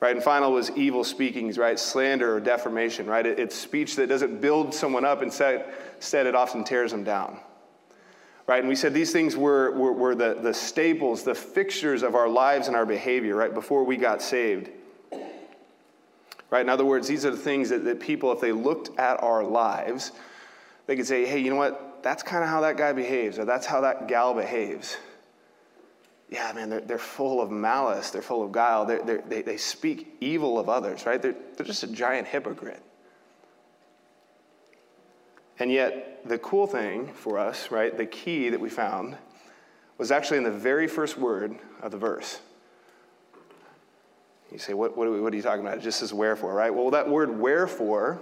Right, 0.00 0.14
and 0.14 0.22
final 0.22 0.52
was 0.52 0.70
evil 0.76 1.02
speakings, 1.02 1.58
right? 1.58 1.76
Slander 1.76 2.32
or 2.32 2.38
defamation, 2.38 3.06
right? 3.06 3.26
It's 3.26 3.56
speech 3.56 3.96
that 3.96 4.08
doesn't 4.08 4.40
build 4.40 4.72
someone 4.72 5.04
up, 5.04 5.22
instead 5.22 5.66
it 6.12 6.36
often 6.36 6.62
tears 6.62 6.92
them 6.92 7.02
down 7.02 7.40
right? 8.48 8.60
And 8.60 8.68
we 8.68 8.74
said 8.74 8.94
these 8.94 9.12
things 9.12 9.36
were, 9.36 9.70
were, 9.72 9.92
were, 9.92 10.14
the, 10.14 10.34
the 10.34 10.54
staples, 10.54 11.22
the 11.22 11.34
fixtures 11.34 12.02
of 12.02 12.16
our 12.16 12.28
lives 12.28 12.66
and 12.66 12.74
our 12.74 12.86
behavior, 12.86 13.36
right, 13.36 13.52
before 13.54 13.84
we 13.84 13.96
got 13.96 14.20
saved. 14.22 14.70
Right? 16.50 16.62
In 16.62 16.70
other 16.70 16.86
words, 16.86 17.06
these 17.06 17.26
are 17.26 17.30
the 17.30 17.36
things 17.36 17.68
that, 17.68 17.84
that 17.84 18.00
people, 18.00 18.32
if 18.32 18.40
they 18.40 18.52
looked 18.52 18.98
at 18.98 19.22
our 19.22 19.44
lives, 19.44 20.12
they 20.86 20.96
could 20.96 21.06
say, 21.06 21.26
hey, 21.26 21.38
you 21.38 21.50
know 21.50 21.56
what? 21.56 22.02
That's 22.02 22.22
kind 22.22 22.42
of 22.42 22.48
how 22.48 22.62
that 22.62 22.78
guy 22.78 22.92
behaves, 22.94 23.38
or 23.38 23.44
that's 23.44 23.66
how 23.66 23.82
that 23.82 24.08
gal 24.08 24.32
behaves. 24.32 24.96
Yeah, 26.30 26.50
man, 26.54 26.70
they're, 26.70 26.80
they're 26.80 26.98
full 26.98 27.42
of 27.42 27.50
malice, 27.50 28.10
they're 28.10 28.22
full 28.22 28.42
of 28.42 28.52
guile, 28.52 28.86
they're, 28.86 29.02
they're, 29.02 29.22
they 29.28 29.42
they 29.42 29.56
speak 29.56 30.16
evil 30.20 30.58
of 30.58 30.68
others, 30.68 31.06
right? 31.06 31.20
They're, 31.20 31.34
they're 31.56 31.66
just 31.66 31.82
a 31.82 31.86
giant 31.86 32.26
hypocrite. 32.26 32.82
And 35.58 35.72
yet, 35.72 36.28
the 36.28 36.38
cool 36.38 36.66
thing 36.66 37.12
for 37.14 37.38
us, 37.38 37.70
right, 37.70 37.96
the 37.96 38.06
key 38.06 38.48
that 38.50 38.60
we 38.60 38.68
found 38.68 39.16
was 39.96 40.12
actually 40.12 40.38
in 40.38 40.44
the 40.44 40.50
very 40.50 40.86
first 40.86 41.18
word 41.18 41.58
of 41.82 41.90
the 41.90 41.98
verse. 41.98 42.40
You 44.52 44.58
say, 44.58 44.72
what, 44.72 44.96
what, 44.96 45.06
are, 45.06 45.10
we, 45.10 45.20
what 45.20 45.32
are 45.32 45.36
you 45.36 45.42
talking 45.42 45.60
about? 45.60 45.78
It 45.78 45.82
just 45.82 45.98
says 45.98 46.14
wherefore, 46.14 46.54
right? 46.54 46.72
Well, 46.72 46.90
that 46.90 47.08
word 47.08 47.38
wherefore 47.38 48.20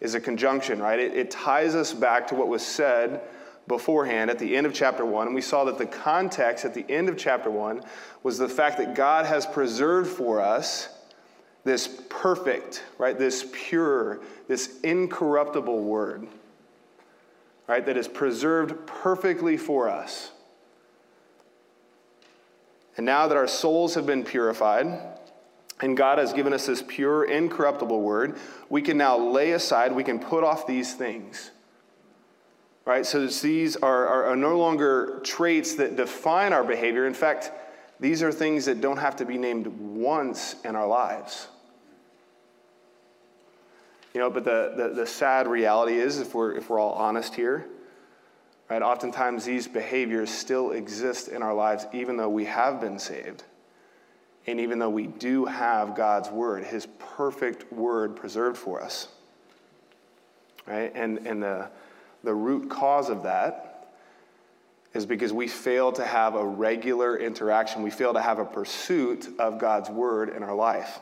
is 0.00 0.14
a 0.14 0.20
conjunction, 0.20 0.80
right? 0.80 0.98
It, 0.98 1.14
it 1.14 1.30
ties 1.30 1.74
us 1.74 1.92
back 1.92 2.26
to 2.28 2.34
what 2.34 2.48
was 2.48 2.64
said 2.64 3.22
beforehand 3.66 4.30
at 4.30 4.38
the 4.38 4.56
end 4.56 4.66
of 4.66 4.72
chapter 4.72 5.04
1. 5.04 5.26
And 5.26 5.34
we 5.34 5.40
saw 5.40 5.64
that 5.64 5.78
the 5.78 5.86
context 5.86 6.64
at 6.64 6.74
the 6.74 6.86
end 6.88 7.08
of 7.08 7.16
chapter 7.16 7.50
1 7.50 7.82
was 8.22 8.38
the 8.38 8.48
fact 8.48 8.78
that 8.78 8.94
God 8.94 9.26
has 9.26 9.46
preserved 9.46 10.10
for 10.10 10.40
us 10.40 10.88
this 11.64 12.00
perfect, 12.08 12.82
right? 12.98 13.18
This 13.18 13.48
pure, 13.52 14.20
this 14.48 14.80
incorruptible 14.80 15.82
word 15.82 16.26
right, 17.72 17.86
that 17.86 17.96
is 17.96 18.06
preserved 18.06 18.86
perfectly 18.86 19.56
for 19.56 19.88
us. 19.88 20.30
And 22.98 23.06
now 23.06 23.26
that 23.28 23.36
our 23.36 23.48
souls 23.48 23.94
have 23.94 24.04
been 24.04 24.24
purified, 24.24 24.86
and 25.80 25.96
God 25.96 26.18
has 26.18 26.34
given 26.34 26.52
us 26.52 26.66
this 26.66 26.84
pure, 26.86 27.24
incorruptible 27.24 28.02
word, 28.02 28.36
we 28.68 28.82
can 28.82 28.98
now 28.98 29.16
lay 29.16 29.52
aside, 29.52 29.92
we 29.92 30.04
can 30.04 30.18
put 30.18 30.44
off 30.44 30.66
these 30.66 30.92
things. 30.92 31.50
Right? 32.84 33.06
So 33.06 33.26
these 33.26 33.76
are, 33.76 34.06
are, 34.06 34.24
are 34.26 34.36
no 34.36 34.58
longer 34.58 35.20
traits 35.24 35.76
that 35.76 35.96
define 35.96 36.52
our 36.52 36.64
behavior. 36.64 37.06
In 37.06 37.14
fact, 37.14 37.52
these 38.00 38.22
are 38.22 38.32
things 38.32 38.66
that 38.66 38.82
don't 38.82 38.98
have 38.98 39.16
to 39.16 39.24
be 39.24 39.38
named 39.38 39.66
once 39.66 40.56
in 40.64 40.76
our 40.76 40.86
lives. 40.86 41.48
You 44.14 44.20
know, 44.20 44.30
but 44.30 44.44
the, 44.44 44.74
the, 44.76 44.88
the 44.94 45.06
sad 45.06 45.46
reality 45.46 45.94
is, 45.94 46.18
if 46.18 46.34
we're, 46.34 46.54
if 46.54 46.68
we're 46.68 46.78
all 46.78 46.92
honest 46.92 47.34
here, 47.34 47.66
right, 48.68 48.82
oftentimes 48.82 49.44
these 49.44 49.66
behaviors 49.66 50.30
still 50.30 50.72
exist 50.72 51.28
in 51.28 51.42
our 51.42 51.54
lives 51.54 51.86
even 51.92 52.16
though 52.16 52.28
we 52.28 52.44
have 52.44 52.80
been 52.80 52.98
saved. 52.98 53.44
And 54.46 54.60
even 54.60 54.78
though 54.78 54.90
we 54.90 55.06
do 55.06 55.44
have 55.44 55.94
God's 55.94 56.28
word, 56.28 56.64
his 56.64 56.86
perfect 57.16 57.72
word 57.72 58.16
preserved 58.16 58.58
for 58.58 58.82
us. 58.82 59.08
Right? 60.66 60.92
And, 60.94 61.18
and 61.26 61.42
the, 61.42 61.70
the 62.24 62.34
root 62.34 62.68
cause 62.68 63.08
of 63.08 63.22
that 63.22 63.88
is 64.94 65.06
because 65.06 65.32
we 65.32 65.48
fail 65.48 65.92
to 65.92 66.04
have 66.04 66.34
a 66.34 66.44
regular 66.44 67.16
interaction. 67.16 67.82
We 67.82 67.90
fail 67.90 68.12
to 68.12 68.20
have 68.20 68.38
a 68.38 68.44
pursuit 68.44 69.28
of 69.38 69.58
God's 69.58 69.88
word 69.88 70.28
in 70.30 70.42
our 70.42 70.54
life. 70.54 70.98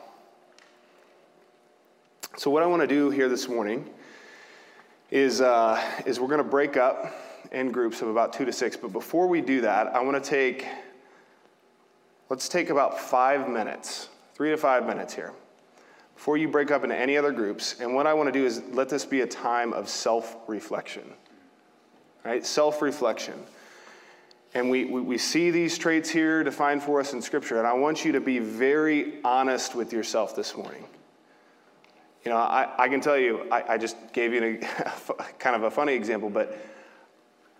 So, 2.37 2.49
what 2.49 2.63
I 2.63 2.65
want 2.65 2.81
to 2.81 2.87
do 2.87 3.09
here 3.09 3.27
this 3.27 3.49
morning 3.49 3.89
is, 5.09 5.41
uh, 5.41 5.83
is 6.05 6.17
we're 6.17 6.27
going 6.27 6.37
to 6.37 6.45
break 6.45 6.77
up 6.77 7.13
in 7.51 7.73
groups 7.73 8.01
of 8.01 8.07
about 8.07 8.31
two 8.31 8.45
to 8.45 8.53
six. 8.53 8.77
But 8.77 8.93
before 8.93 9.27
we 9.27 9.41
do 9.41 9.59
that, 9.61 9.87
I 9.87 10.01
want 10.01 10.23
to 10.23 10.29
take, 10.29 10.65
let's 12.29 12.47
take 12.47 12.69
about 12.69 12.97
five 12.97 13.49
minutes, 13.49 14.07
three 14.33 14.49
to 14.51 14.57
five 14.57 14.85
minutes 14.85 15.13
here, 15.13 15.33
before 16.15 16.37
you 16.37 16.47
break 16.47 16.71
up 16.71 16.85
into 16.85 16.95
any 16.95 17.17
other 17.17 17.33
groups. 17.33 17.81
And 17.81 17.93
what 17.93 18.07
I 18.07 18.13
want 18.13 18.27
to 18.27 18.39
do 18.39 18.45
is 18.45 18.61
let 18.71 18.87
this 18.87 19.03
be 19.03 19.21
a 19.21 19.27
time 19.27 19.73
of 19.73 19.89
self 19.89 20.37
reflection, 20.47 21.03
right? 22.23 22.45
Self 22.45 22.81
reflection. 22.81 23.35
And 24.53 24.69
we, 24.69 24.85
we, 24.85 25.01
we, 25.01 25.17
see 25.17 25.51
these 25.51 25.77
traits 25.77 26.09
here 26.09 26.45
defined 26.45 26.81
for 26.81 27.01
us 27.01 27.11
in 27.11 27.21
Scripture. 27.21 27.57
And 27.57 27.67
I 27.67 27.73
want 27.73 28.05
you 28.05 28.13
to 28.13 28.21
be 28.21 28.39
very 28.39 29.21
honest 29.23 29.75
with 29.75 29.91
yourself 29.91 30.33
this 30.33 30.55
morning. 30.55 30.85
You 32.23 32.31
know, 32.31 32.37
I, 32.37 32.69
I 32.77 32.87
can 32.87 33.01
tell 33.01 33.17
you, 33.17 33.47
I, 33.51 33.73
I 33.73 33.77
just 33.77 33.97
gave 34.13 34.33
you 34.33 34.59
kind 35.39 35.55
of 35.55 35.63
a 35.63 35.71
funny 35.71 35.93
example, 35.93 36.29
but 36.29 36.57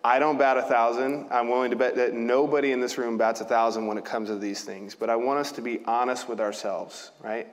I 0.03 0.19
don't 0.19 0.37
bat 0.37 0.57
a 0.57 0.61
thousand. 0.61 1.27
I'm 1.31 1.49
willing 1.49 1.71
to 1.71 1.77
bet 1.77 1.95
that 1.95 2.13
nobody 2.13 2.71
in 2.71 2.79
this 2.79 2.97
room 2.97 3.17
bats 3.17 3.41
a 3.41 3.45
thousand 3.45 3.87
when 3.87 3.97
it 3.97 4.05
comes 4.05 4.29
to 4.29 4.35
these 4.35 4.63
things. 4.63 4.95
But 4.95 5.09
I 5.09 5.15
want 5.15 5.39
us 5.39 5.51
to 5.53 5.61
be 5.61 5.79
honest 5.85 6.29
with 6.29 6.39
ourselves, 6.39 7.11
right? 7.23 7.47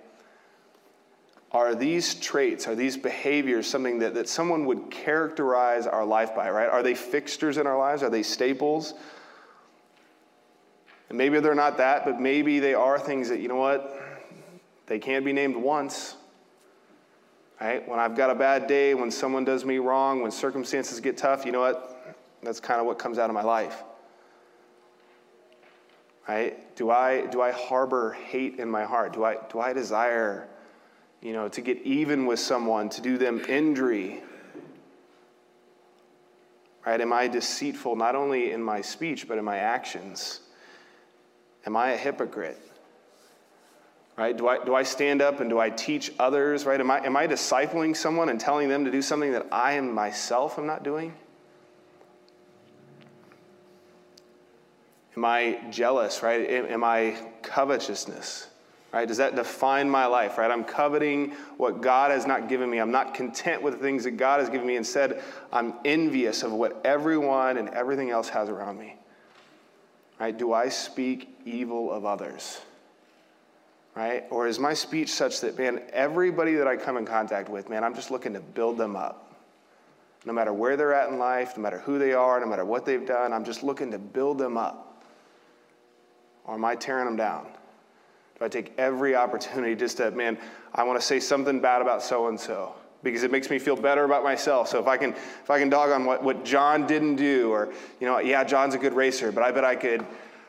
Are 1.50 1.74
these 1.74 2.14
traits, 2.14 2.66
are 2.66 2.74
these 2.74 2.98
behaviors 2.98 3.66
something 3.66 4.00
that, 4.00 4.14
that 4.14 4.28
someone 4.28 4.66
would 4.66 4.90
characterize 4.90 5.86
our 5.86 6.04
life 6.04 6.34
by, 6.34 6.50
right? 6.50 6.68
Are 6.68 6.82
they 6.82 6.94
fixtures 6.94 7.56
in 7.56 7.66
our 7.66 7.78
lives? 7.78 8.02
Are 8.02 8.10
they 8.10 8.22
staples? 8.22 8.92
And 11.08 11.16
maybe 11.16 11.40
they're 11.40 11.54
not 11.54 11.78
that, 11.78 12.04
but 12.04 12.20
maybe 12.20 12.60
they 12.60 12.74
are 12.74 12.98
things 12.98 13.30
that, 13.30 13.40
you 13.40 13.48
know 13.48 13.56
what? 13.56 13.94
They 14.86 14.98
can't 14.98 15.24
be 15.24 15.32
named 15.32 15.56
once. 15.56 16.16
Right? 17.60 17.86
When 17.88 17.98
I've 17.98 18.14
got 18.14 18.30
a 18.30 18.34
bad 18.34 18.68
day, 18.68 18.94
when 18.94 19.10
someone 19.10 19.44
does 19.44 19.64
me 19.64 19.78
wrong, 19.78 20.22
when 20.22 20.30
circumstances 20.30 21.00
get 21.00 21.16
tough, 21.16 21.44
you 21.44 21.50
know 21.50 21.60
what? 21.60 22.16
That's 22.42 22.60
kind 22.60 22.80
of 22.80 22.86
what 22.86 22.98
comes 22.98 23.18
out 23.18 23.30
of 23.30 23.34
my 23.34 23.42
life. 23.42 23.82
Right? 26.28 26.76
Do 26.76 26.90
I 26.90 27.26
do 27.26 27.40
I 27.40 27.50
harbor 27.50 28.12
hate 28.12 28.60
in 28.60 28.70
my 28.70 28.84
heart? 28.84 29.12
Do 29.14 29.24
I 29.24 29.38
do 29.50 29.58
I 29.60 29.72
desire, 29.72 30.46
you 31.20 31.32
know, 31.32 31.48
to 31.48 31.60
get 31.60 31.78
even 31.82 32.26
with 32.26 32.38
someone, 32.38 32.90
to 32.90 33.00
do 33.00 33.18
them 33.18 33.40
injury? 33.48 34.22
Right? 36.86 37.00
Am 37.00 37.12
I 37.12 37.26
deceitful 37.26 37.96
not 37.96 38.14
only 38.14 38.52
in 38.52 38.62
my 38.62 38.82
speech 38.82 39.26
but 39.26 39.36
in 39.36 39.44
my 39.44 39.58
actions? 39.58 40.42
Am 41.66 41.76
I 41.76 41.90
a 41.90 41.96
hypocrite? 41.96 42.60
Right? 44.18 44.36
Do 44.36 44.48
I, 44.48 44.62
do 44.62 44.74
I 44.74 44.82
stand 44.82 45.22
up 45.22 45.38
and 45.40 45.48
do 45.48 45.60
I 45.60 45.70
teach 45.70 46.12
others, 46.18 46.66
right? 46.66 46.80
Am 46.80 46.90
I, 46.90 47.06
am 47.06 47.16
I 47.16 47.28
discipling 47.28 47.96
someone 47.96 48.28
and 48.28 48.38
telling 48.38 48.68
them 48.68 48.84
to 48.84 48.90
do 48.90 49.00
something 49.00 49.32
that 49.32 49.46
I 49.52 49.74
am 49.74 49.94
myself 49.94 50.58
am 50.58 50.66
not 50.66 50.82
doing? 50.82 51.14
Am 55.16 55.24
I 55.24 55.60
jealous, 55.70 56.22
right? 56.22 56.50
Am, 56.50 56.66
am 56.66 56.84
I 56.84 57.16
covetousness, 57.42 58.48
right? 58.92 59.06
Does 59.06 59.18
that 59.18 59.36
define 59.36 59.88
my 59.88 60.06
life, 60.06 60.36
right? 60.36 60.50
I'm 60.50 60.64
coveting 60.64 61.30
what 61.56 61.80
God 61.80 62.10
has 62.10 62.26
not 62.26 62.48
given 62.48 62.68
me. 62.68 62.78
I'm 62.78 62.90
not 62.90 63.14
content 63.14 63.62
with 63.62 63.74
the 63.74 63.80
things 63.80 64.02
that 64.02 64.12
God 64.12 64.40
has 64.40 64.48
given 64.48 64.66
me. 64.66 64.74
Instead, 64.74 65.22
I'm 65.52 65.74
envious 65.84 66.42
of 66.42 66.52
what 66.52 66.80
everyone 66.84 67.56
and 67.56 67.68
everything 67.68 68.10
else 68.10 68.28
has 68.30 68.48
around 68.48 68.80
me. 68.80 68.96
Right? 70.18 70.36
Do 70.36 70.52
I 70.52 70.68
speak 70.70 71.38
evil 71.44 71.92
of 71.92 72.04
others? 72.04 72.60
Right? 73.98 74.24
Or 74.30 74.46
is 74.46 74.60
my 74.60 74.74
speech 74.74 75.10
such 75.10 75.40
that, 75.40 75.58
man, 75.58 75.82
everybody 75.92 76.54
that 76.54 76.68
I 76.68 76.76
come 76.76 76.96
in 76.96 77.04
contact 77.04 77.48
with, 77.48 77.68
man, 77.68 77.82
I'm 77.82 77.96
just 77.96 78.12
looking 78.12 78.32
to 78.34 78.40
build 78.40 78.78
them 78.78 78.94
up. 78.94 79.34
No 80.24 80.32
matter 80.32 80.52
where 80.52 80.76
they're 80.76 80.94
at 80.94 81.08
in 81.08 81.18
life, 81.18 81.56
no 81.56 81.64
matter 81.64 81.80
who 81.80 81.98
they 81.98 82.12
are, 82.12 82.38
no 82.38 82.46
matter 82.46 82.64
what 82.64 82.84
they've 82.84 83.04
done, 83.04 83.32
I'm 83.32 83.44
just 83.44 83.64
looking 83.64 83.90
to 83.90 83.98
build 83.98 84.38
them 84.38 84.56
up. 84.56 85.02
Or 86.44 86.54
am 86.54 86.64
I 86.64 86.76
tearing 86.76 87.06
them 87.06 87.16
down? 87.16 87.48
Do 88.38 88.44
I 88.44 88.48
take 88.48 88.72
every 88.78 89.16
opportunity 89.16 89.74
just 89.74 89.96
to, 89.96 90.12
man, 90.12 90.38
I 90.72 90.84
want 90.84 91.00
to 91.00 91.04
say 91.04 91.18
something 91.18 91.58
bad 91.58 91.82
about 91.82 92.00
so 92.00 92.28
and 92.28 92.38
so 92.38 92.74
because 93.02 93.24
it 93.24 93.32
makes 93.32 93.50
me 93.50 93.58
feel 93.58 93.74
better 93.74 94.04
about 94.04 94.22
myself. 94.22 94.68
So 94.68 94.78
if 94.78 94.86
I 94.86 94.96
can, 94.96 95.10
if 95.12 95.50
I 95.50 95.58
can 95.58 95.68
dog 95.68 95.90
on 95.90 96.04
what, 96.04 96.22
what 96.22 96.44
John 96.44 96.86
didn't 96.86 97.16
do, 97.16 97.50
or 97.50 97.72
you 98.00 98.06
know, 98.06 98.20
yeah, 98.20 98.44
John's 98.44 98.74
a 98.74 98.78
good 98.78 98.92
racer, 98.92 99.32
but 99.32 99.42
I 99.42 99.50
bet 99.50 99.64
I 99.64 99.74
could, 99.74 100.06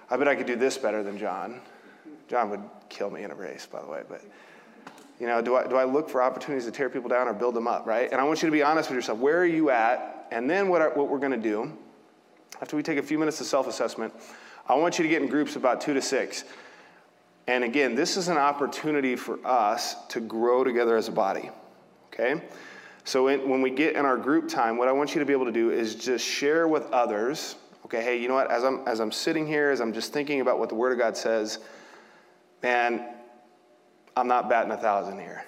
I 0.07 0.17
bet 0.17 0.27
I 0.27 0.35
could 0.35 0.45
do 0.45 0.55
this 0.55 0.77
better 0.77 1.01
than 1.01 1.17
John. 1.17 1.61
John 2.29 2.49
would 2.51 2.61
kill 2.89 3.09
me 3.09 3.23
in 3.23 3.31
a 3.31 3.35
race, 3.35 3.65
by 3.65 3.81
the 3.81 3.87
way, 3.87 4.03
but 4.07 4.21
you 5.19 5.27
know, 5.27 5.41
do 5.41 5.55
I, 5.55 5.67
do 5.67 5.75
I 5.75 5.83
look 5.83 6.09
for 6.09 6.21
opportunities 6.21 6.65
to 6.65 6.71
tear 6.71 6.89
people 6.89 7.09
down 7.09 7.27
or 7.27 7.33
build 7.33 7.53
them 7.53 7.67
up, 7.67 7.85
right? 7.85 8.09
And 8.09 8.21
I 8.21 8.23
want 8.23 8.41
you 8.41 8.47
to 8.47 8.51
be 8.51 8.63
honest 8.63 8.89
with 8.89 8.95
yourself. 8.95 9.19
Where 9.19 9.39
are 9.39 9.45
you 9.45 9.69
at? 9.69 10.27
And 10.31 10.49
then 10.49 10.69
what, 10.69 10.81
are, 10.81 10.91
what 10.91 11.09
we're 11.09 11.19
going 11.19 11.33
to 11.33 11.37
do, 11.37 11.75
after 12.61 12.77
we 12.77 12.83
take 12.83 12.97
a 12.97 13.03
few 13.03 13.19
minutes 13.19 13.41
of 13.41 13.47
self 13.47 13.67
assessment, 13.67 14.13
I 14.67 14.75
want 14.75 14.97
you 14.97 15.03
to 15.03 15.09
get 15.09 15.21
in 15.21 15.27
groups 15.27 15.55
about 15.55 15.81
two 15.81 15.93
to 15.93 16.01
six. 16.01 16.45
And 17.47 17.63
again, 17.63 17.95
this 17.95 18.15
is 18.15 18.27
an 18.27 18.37
opportunity 18.37 19.15
for 19.15 19.45
us 19.45 19.95
to 20.07 20.21
grow 20.21 20.63
together 20.63 20.95
as 20.95 21.07
a 21.07 21.11
body, 21.11 21.49
okay? 22.13 22.41
So 23.03 23.27
in, 23.27 23.49
when 23.49 23.63
we 23.63 23.71
get 23.71 23.95
in 23.95 24.05
our 24.05 24.17
group 24.17 24.47
time, 24.47 24.77
what 24.77 24.87
I 24.87 24.91
want 24.91 25.15
you 25.15 25.19
to 25.19 25.25
be 25.25 25.33
able 25.33 25.45
to 25.45 25.51
do 25.51 25.71
is 25.71 25.95
just 25.95 26.23
share 26.23 26.67
with 26.67 26.85
others, 26.91 27.55
okay, 27.85 28.03
hey, 28.03 28.21
you 28.21 28.27
know 28.27 28.35
what, 28.35 28.51
as 28.51 28.63
I'm, 28.63 28.87
as 28.87 28.99
I'm 28.99 29.11
sitting 29.11 29.47
here, 29.47 29.71
as 29.71 29.81
I'm 29.81 29.93
just 29.93 30.13
thinking 30.13 30.41
about 30.41 30.59
what 30.59 30.69
the 30.69 30.75
Word 30.75 30.91
of 30.91 30.99
God 30.99 31.17
says, 31.17 31.57
man, 32.61 33.05
I'm 34.15 34.27
not 34.27 34.49
batting 34.49 34.71
a 34.71 34.77
thousand 34.77 35.19
here. 35.19 35.43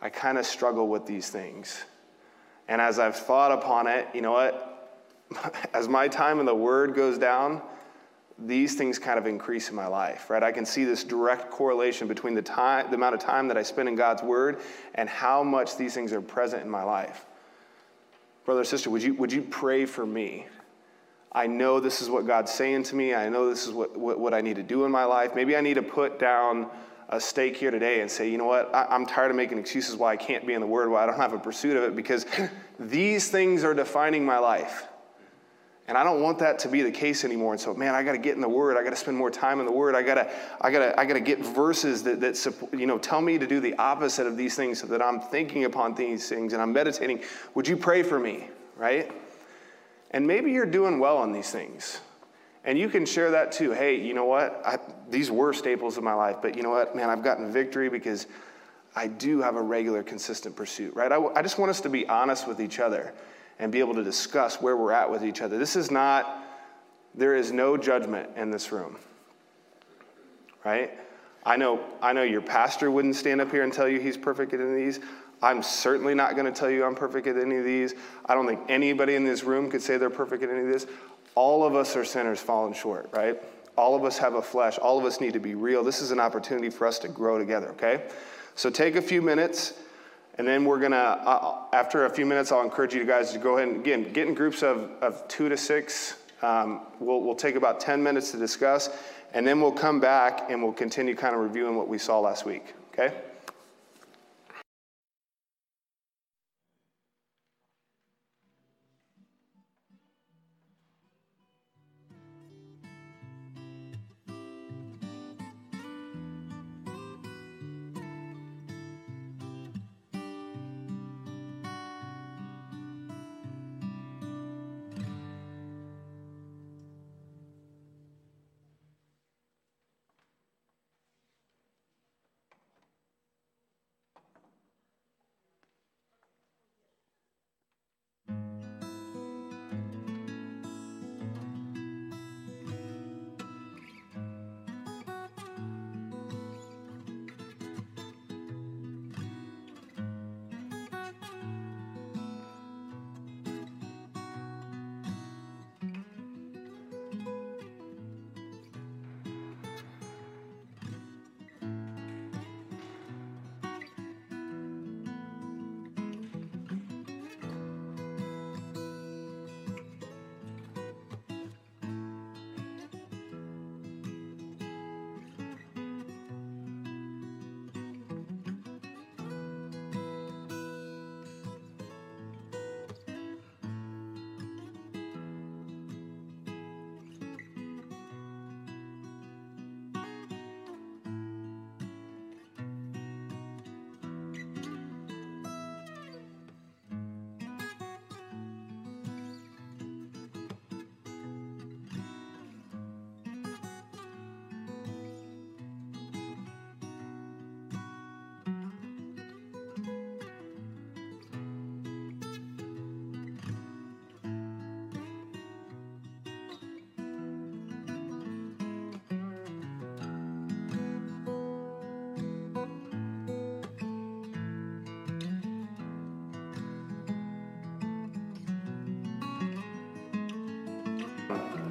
I 0.00 0.08
kind 0.10 0.38
of 0.38 0.46
struggle 0.46 0.88
with 0.88 1.06
these 1.06 1.28
things. 1.28 1.84
And 2.68 2.80
as 2.80 2.98
I've 2.98 3.16
thought 3.16 3.52
upon 3.52 3.86
it, 3.86 4.06
you 4.14 4.20
know 4.20 4.32
what? 4.32 4.74
As 5.74 5.88
my 5.88 6.08
time 6.08 6.40
in 6.40 6.46
the 6.46 6.54
Word 6.54 6.94
goes 6.94 7.18
down, 7.18 7.62
these 8.38 8.76
things 8.76 8.98
kind 8.98 9.18
of 9.18 9.26
increase 9.26 9.68
in 9.68 9.74
my 9.74 9.86
life, 9.86 10.30
right? 10.30 10.42
I 10.42 10.52
can 10.52 10.64
see 10.64 10.84
this 10.84 11.02
direct 11.02 11.50
correlation 11.50 12.06
between 12.06 12.34
the 12.34 12.42
time, 12.42 12.88
the 12.90 12.94
amount 12.94 13.14
of 13.14 13.20
time 13.20 13.48
that 13.48 13.56
I 13.56 13.62
spend 13.62 13.88
in 13.88 13.96
God's 13.96 14.22
Word 14.22 14.60
and 14.94 15.08
how 15.08 15.42
much 15.42 15.76
these 15.76 15.94
things 15.94 16.12
are 16.12 16.20
present 16.20 16.62
in 16.62 16.70
my 16.70 16.84
life. 16.84 17.24
Brother, 18.44 18.64
sister, 18.64 18.90
would 18.90 19.02
you, 19.02 19.14
would 19.14 19.32
you 19.32 19.42
pray 19.42 19.86
for 19.86 20.06
me? 20.06 20.46
I 21.32 21.46
know 21.46 21.78
this 21.78 22.00
is 22.00 22.08
what 22.08 22.26
God's 22.26 22.52
saying 22.52 22.84
to 22.84 22.96
me. 22.96 23.14
I 23.14 23.28
know 23.28 23.48
this 23.48 23.66
is 23.66 23.72
what, 23.72 23.96
what, 23.98 24.18
what, 24.18 24.32
I 24.32 24.40
need 24.40 24.56
to 24.56 24.62
do 24.62 24.84
in 24.84 24.90
my 24.90 25.04
life. 25.04 25.34
Maybe 25.34 25.56
I 25.56 25.60
need 25.60 25.74
to 25.74 25.82
put 25.82 26.18
down 26.18 26.68
a 27.10 27.20
stake 27.20 27.56
here 27.56 27.70
today 27.70 28.00
and 28.00 28.10
say, 28.10 28.30
you 28.30 28.38
know 28.38 28.46
what, 28.46 28.74
I, 28.74 28.86
I'm 28.90 29.06
tired 29.06 29.30
of 29.30 29.36
making 29.36 29.58
excuses 29.58 29.96
why 29.96 30.12
I 30.12 30.16
can't 30.16 30.46
be 30.46 30.54
in 30.54 30.60
the 30.60 30.66
Word, 30.66 30.90
why 30.90 31.02
I 31.02 31.06
don't 31.06 31.16
have 31.16 31.32
a 31.32 31.38
pursuit 31.38 31.76
of 31.76 31.84
it, 31.84 31.96
because 31.96 32.26
these 32.78 33.30
things 33.30 33.64
are 33.64 33.74
defining 33.74 34.24
my 34.24 34.38
life. 34.38 34.84
And 35.86 35.96
I 35.96 36.04
don't 36.04 36.20
want 36.20 36.38
that 36.40 36.58
to 36.60 36.68
be 36.68 36.82
the 36.82 36.90
case 36.90 37.24
anymore. 37.24 37.52
And 37.52 37.60
so, 37.60 37.72
man, 37.72 37.94
I 37.94 38.02
got 38.02 38.12
to 38.12 38.18
get 38.18 38.34
in 38.34 38.42
the 38.42 38.48
Word. 38.48 38.76
I 38.76 38.84
got 38.84 38.90
to 38.90 38.96
spend 38.96 39.16
more 39.16 39.30
time 39.30 39.58
in 39.58 39.64
the 39.64 39.72
Word. 39.72 39.94
I 39.94 40.02
got 40.02 40.14
to, 40.14 40.30
I 40.60 40.70
got 40.70 40.80
to, 40.80 41.00
I 41.00 41.06
got 41.06 41.14
to 41.14 41.20
get 41.20 41.38
verses 41.38 42.02
that, 42.02 42.20
that, 42.20 42.54
you 42.78 42.86
know, 42.86 42.98
tell 42.98 43.22
me 43.22 43.38
to 43.38 43.46
do 43.46 43.58
the 43.58 43.74
opposite 43.76 44.26
of 44.26 44.36
these 44.36 44.54
things, 44.54 44.80
so 44.80 44.86
that 44.88 45.00
I'm 45.00 45.18
thinking 45.18 45.64
upon 45.64 45.94
these 45.94 46.28
things 46.28 46.52
and 46.52 46.60
I'm 46.60 46.74
meditating. 46.74 47.22
Would 47.54 47.66
you 47.66 47.76
pray 47.78 48.02
for 48.02 48.18
me, 48.18 48.48
right? 48.76 49.10
And 50.10 50.26
maybe 50.26 50.52
you're 50.52 50.66
doing 50.66 50.98
well 50.98 51.18
on 51.18 51.32
these 51.32 51.50
things. 51.50 52.00
And 52.64 52.78
you 52.78 52.88
can 52.88 53.06
share 53.06 53.30
that 53.30 53.52
too. 53.52 53.72
Hey, 53.72 54.00
you 54.00 54.14
know 54.14 54.24
what? 54.24 54.62
I, 54.64 54.78
these 55.08 55.30
were 55.30 55.52
staples 55.52 55.96
of 55.96 56.04
my 56.04 56.14
life, 56.14 56.36
but 56.42 56.56
you 56.56 56.62
know 56.62 56.70
what, 56.70 56.94
man, 56.94 57.08
I've 57.08 57.22
gotten 57.22 57.50
victory 57.52 57.88
because 57.88 58.26
I 58.96 59.06
do 59.06 59.40
have 59.40 59.56
a 59.56 59.62
regular, 59.62 60.02
consistent 60.02 60.56
pursuit, 60.56 60.94
right? 60.94 61.12
I, 61.12 61.18
I 61.34 61.42
just 61.42 61.58
want 61.58 61.70
us 61.70 61.80
to 61.82 61.88
be 61.88 62.06
honest 62.08 62.48
with 62.48 62.60
each 62.60 62.78
other 62.78 63.12
and 63.58 63.72
be 63.72 63.80
able 63.80 63.94
to 63.94 64.04
discuss 64.04 64.60
where 64.60 64.76
we're 64.76 64.92
at 64.92 65.10
with 65.10 65.24
each 65.24 65.40
other. 65.40 65.58
This 65.58 65.76
is 65.76 65.90
not, 65.90 66.44
there 67.14 67.34
is 67.34 67.52
no 67.52 67.76
judgment 67.76 68.30
in 68.36 68.50
this 68.50 68.72
room, 68.72 68.96
right? 70.64 70.98
I 71.44 71.56
know, 71.56 71.80
I 72.02 72.12
know 72.12 72.22
your 72.22 72.40
pastor 72.42 72.90
wouldn't 72.90 73.16
stand 73.16 73.40
up 73.40 73.50
here 73.50 73.62
and 73.62 73.72
tell 73.72 73.88
you 73.88 74.00
he's 74.00 74.16
perfect 74.16 74.52
in 74.52 74.76
these. 74.76 75.00
I'm 75.42 75.62
certainly 75.62 76.14
not 76.14 76.34
going 76.34 76.52
to 76.52 76.58
tell 76.58 76.70
you 76.70 76.84
I'm 76.84 76.94
perfect 76.94 77.26
at 77.26 77.36
any 77.36 77.56
of 77.56 77.64
these. 77.64 77.94
I 78.26 78.34
don't 78.34 78.46
think 78.46 78.60
anybody 78.68 79.14
in 79.14 79.24
this 79.24 79.44
room 79.44 79.70
could 79.70 79.82
say 79.82 79.96
they're 79.96 80.10
perfect 80.10 80.42
at 80.42 80.50
any 80.50 80.60
of 80.60 80.68
this. 80.68 80.86
All 81.34 81.64
of 81.64 81.76
us 81.76 81.94
are 81.96 82.04
sinners 82.04 82.40
falling 82.40 82.74
short, 82.74 83.08
right? 83.12 83.40
All 83.76 83.94
of 83.94 84.04
us 84.04 84.18
have 84.18 84.34
a 84.34 84.42
flesh. 84.42 84.76
All 84.78 84.98
of 84.98 85.04
us 85.04 85.20
need 85.20 85.34
to 85.34 85.38
be 85.38 85.54
real. 85.54 85.84
This 85.84 86.00
is 86.00 86.10
an 86.10 86.18
opportunity 86.18 86.70
for 86.70 86.86
us 86.86 86.98
to 87.00 87.08
grow 87.08 87.38
together, 87.38 87.68
okay? 87.70 88.02
So 88.56 88.70
take 88.70 88.96
a 88.96 89.02
few 89.02 89.22
minutes, 89.22 89.74
and 90.36 90.48
then 90.48 90.64
we're 90.64 90.80
going 90.80 90.90
to, 90.90 90.98
uh, 90.98 91.62
after 91.72 92.06
a 92.06 92.10
few 92.10 92.26
minutes, 92.26 92.50
I'll 92.50 92.62
encourage 92.62 92.92
you 92.92 93.04
guys 93.04 93.32
to 93.32 93.38
go 93.38 93.56
ahead 93.56 93.68
and, 93.68 93.80
again, 93.80 94.12
get 94.12 94.26
in 94.26 94.34
groups 94.34 94.64
of, 94.64 94.90
of 95.00 95.26
two 95.28 95.48
to 95.48 95.56
six. 95.56 96.16
Um, 96.42 96.80
we'll, 96.98 97.20
we'll 97.20 97.36
take 97.36 97.54
about 97.54 97.78
10 97.78 98.02
minutes 98.02 98.32
to 98.32 98.36
discuss, 98.36 98.90
and 99.32 99.46
then 99.46 99.60
we'll 99.60 99.70
come 99.70 100.00
back 100.00 100.50
and 100.50 100.60
we'll 100.60 100.72
continue 100.72 101.14
kind 101.14 101.36
of 101.36 101.40
reviewing 101.40 101.76
what 101.76 101.86
we 101.86 101.98
saw 101.98 102.18
last 102.18 102.44
week, 102.44 102.74
okay? 102.92 103.14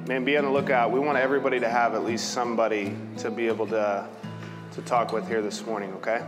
man, 0.08 0.24
be 0.24 0.38
on 0.38 0.44
the 0.44 0.50
lookout. 0.50 0.90
We 0.90 1.00
want 1.00 1.18
everybody 1.18 1.60
to 1.60 1.68
have 1.68 1.92
at 1.92 2.02
least 2.02 2.30
somebody 2.30 2.96
to 3.18 3.30
be 3.30 3.46
able 3.46 3.66
to, 3.66 4.08
to 4.72 4.82
talk 4.82 5.12
with 5.12 5.28
here 5.28 5.42
this 5.42 5.66
morning, 5.66 5.92
okay? 5.96 6.24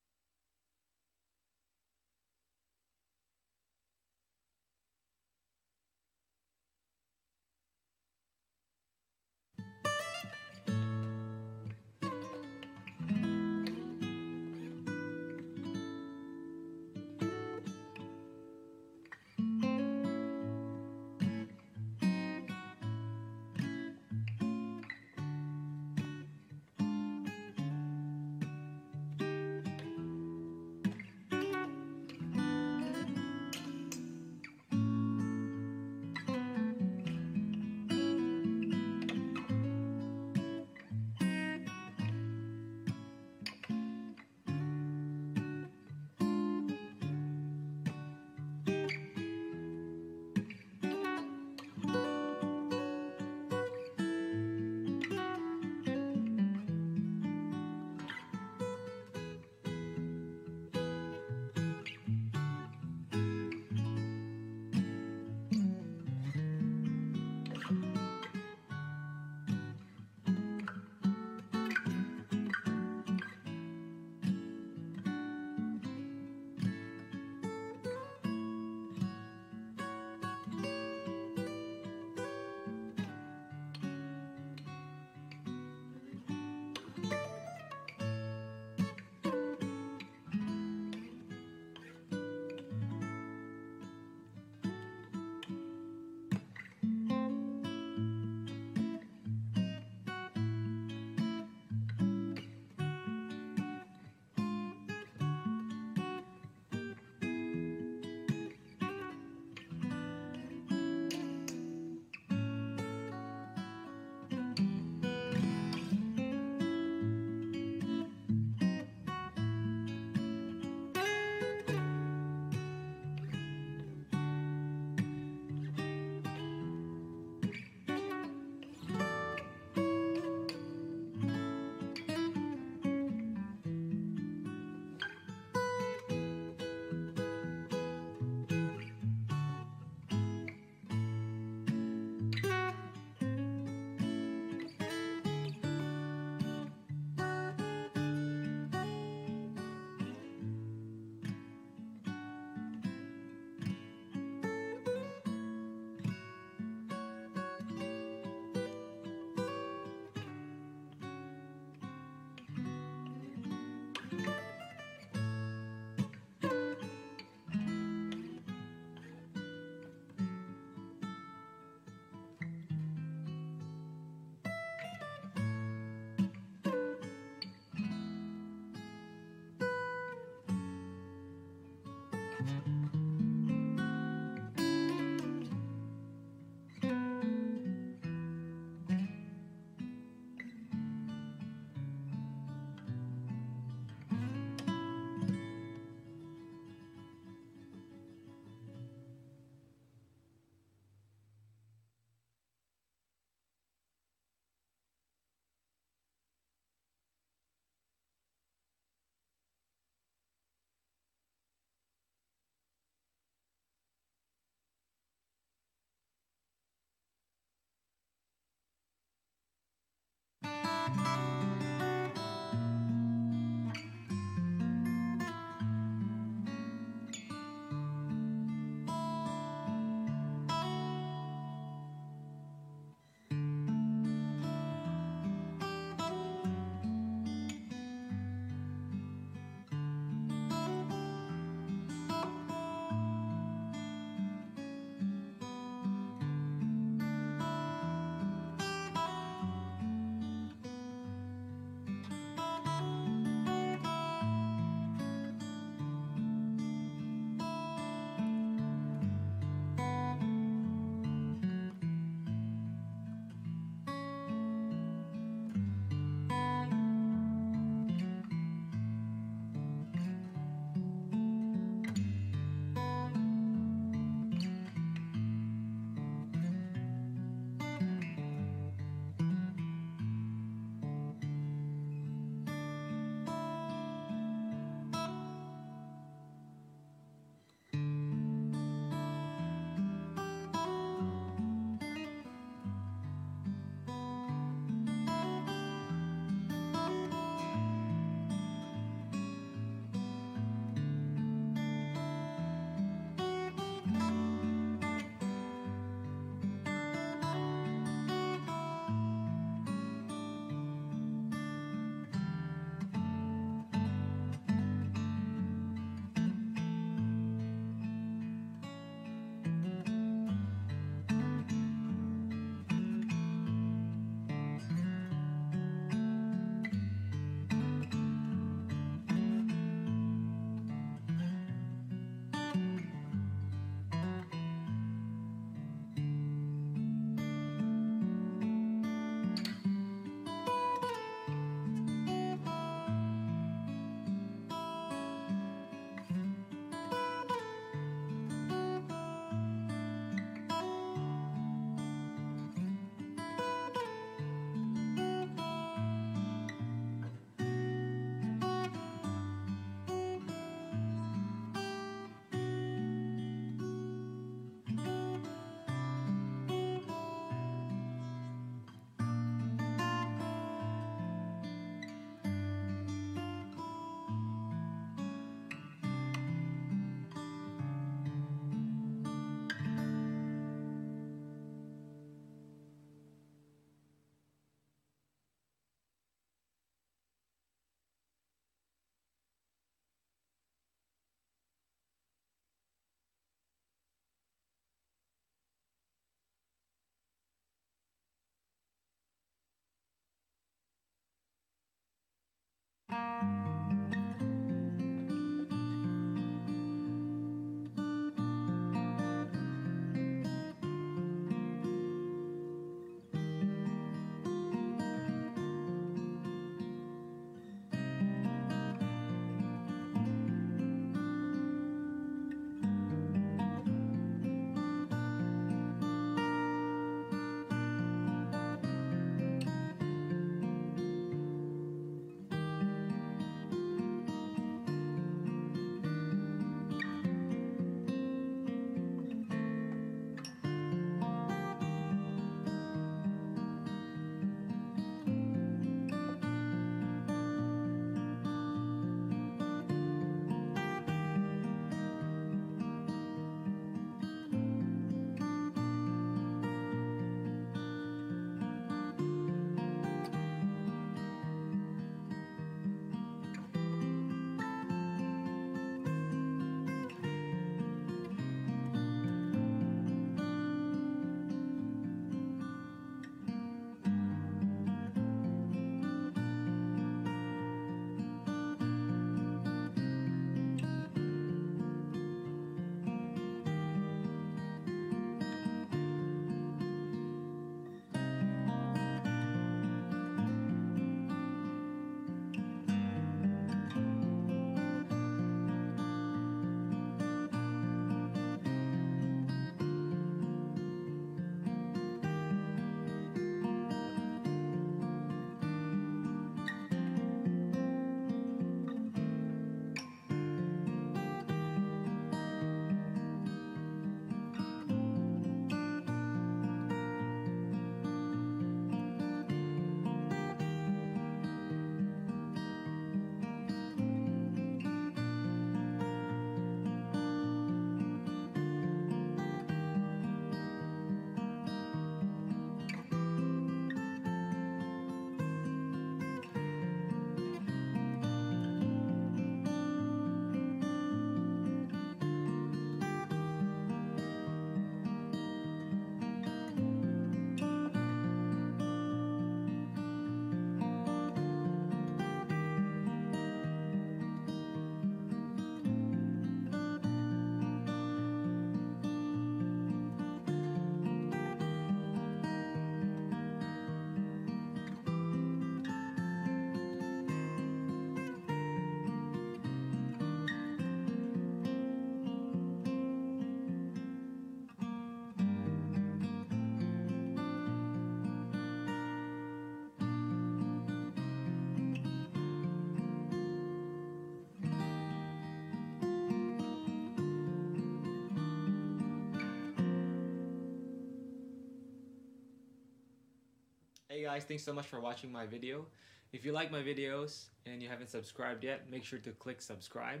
Thanks 594.24 594.42
so 594.42 594.52
much 594.52 594.66
for 594.66 594.80
watching 594.80 595.10
my 595.12 595.26
video. 595.26 595.66
If 596.12 596.24
you 596.24 596.32
like 596.32 596.50
my 596.50 596.62
videos 596.62 597.26
and 597.46 597.62
you 597.62 597.68
haven't 597.68 597.90
subscribed 597.90 598.42
yet, 598.42 598.70
make 598.70 598.84
sure 598.84 598.98
to 599.00 599.10
click 599.12 599.42
subscribe. 599.42 600.00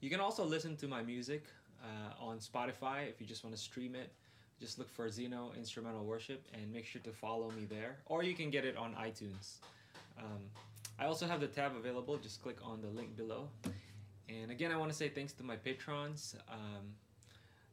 You 0.00 0.10
can 0.10 0.20
also 0.20 0.44
listen 0.44 0.76
to 0.76 0.88
my 0.88 1.02
music 1.02 1.44
uh, 1.82 2.24
on 2.24 2.38
Spotify 2.38 3.08
if 3.08 3.20
you 3.20 3.26
just 3.26 3.44
want 3.44 3.56
to 3.56 3.62
stream 3.62 3.94
it. 3.94 4.12
Just 4.60 4.78
look 4.78 4.90
for 4.90 5.08
Zeno 5.10 5.52
Instrumental 5.56 6.04
Worship 6.04 6.44
and 6.54 6.72
make 6.72 6.84
sure 6.84 7.00
to 7.02 7.10
follow 7.10 7.50
me 7.50 7.64
there. 7.64 7.96
Or 8.06 8.22
you 8.22 8.34
can 8.34 8.50
get 8.50 8.64
it 8.64 8.76
on 8.76 8.94
iTunes. 8.94 9.58
Um, 10.18 10.42
I 10.98 11.06
also 11.06 11.26
have 11.26 11.40
the 11.40 11.48
tab 11.48 11.74
available. 11.76 12.16
Just 12.16 12.42
click 12.42 12.58
on 12.64 12.80
the 12.80 12.88
link 12.88 13.16
below. 13.16 13.48
And 14.28 14.50
again, 14.50 14.70
I 14.70 14.76
want 14.76 14.90
to 14.90 14.96
say 14.96 15.08
thanks 15.08 15.32
to 15.34 15.42
my 15.42 15.56
patrons. 15.56 16.36
Um, 16.50 16.94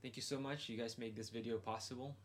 thank 0.02 0.16
you 0.16 0.22
so 0.22 0.40
much. 0.40 0.70
You 0.70 0.78
guys 0.78 0.98
make 0.98 1.16
this 1.16 1.30
video 1.30 1.58
possible. 1.58 2.16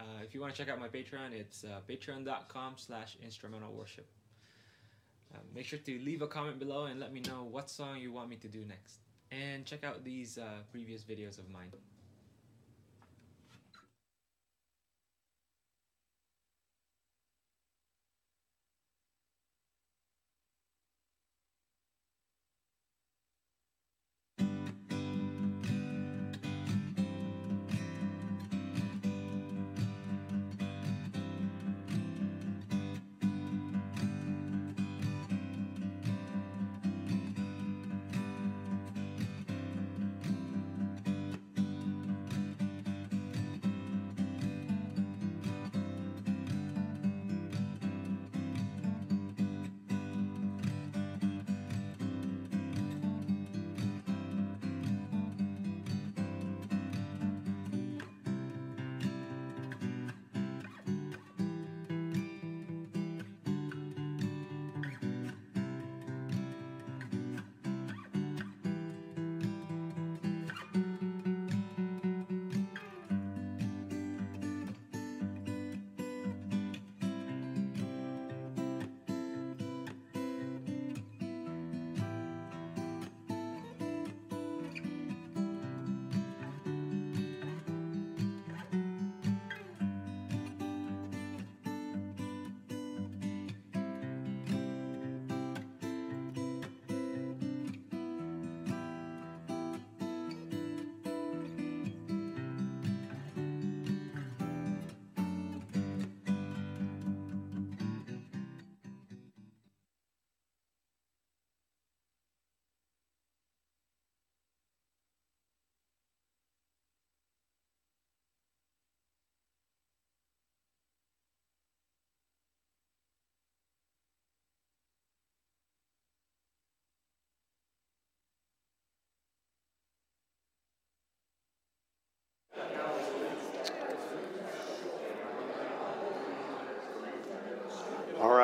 Uh, 0.00 0.22
if 0.24 0.34
you 0.34 0.40
want 0.40 0.54
to 0.54 0.58
check 0.58 0.72
out 0.72 0.80
my 0.80 0.88
Patreon, 0.88 1.32
it's 1.32 1.64
uh, 1.64 1.80
patreon.com 1.88 2.74
slash 2.76 3.18
instrumental 3.22 3.72
worship. 3.72 4.08
Uh, 5.34 5.38
make 5.54 5.66
sure 5.66 5.78
to 5.78 5.98
leave 5.98 6.22
a 6.22 6.26
comment 6.26 6.58
below 6.58 6.86
and 6.86 6.98
let 6.98 7.12
me 7.12 7.20
know 7.20 7.46
what 7.50 7.68
song 7.68 7.98
you 7.98 8.10
want 8.10 8.30
me 8.30 8.36
to 8.36 8.48
do 8.48 8.64
next. 8.64 9.00
And 9.30 9.66
check 9.66 9.84
out 9.84 10.02
these 10.02 10.38
uh, 10.38 10.62
previous 10.72 11.02
videos 11.02 11.38
of 11.38 11.50
mine. 11.50 11.70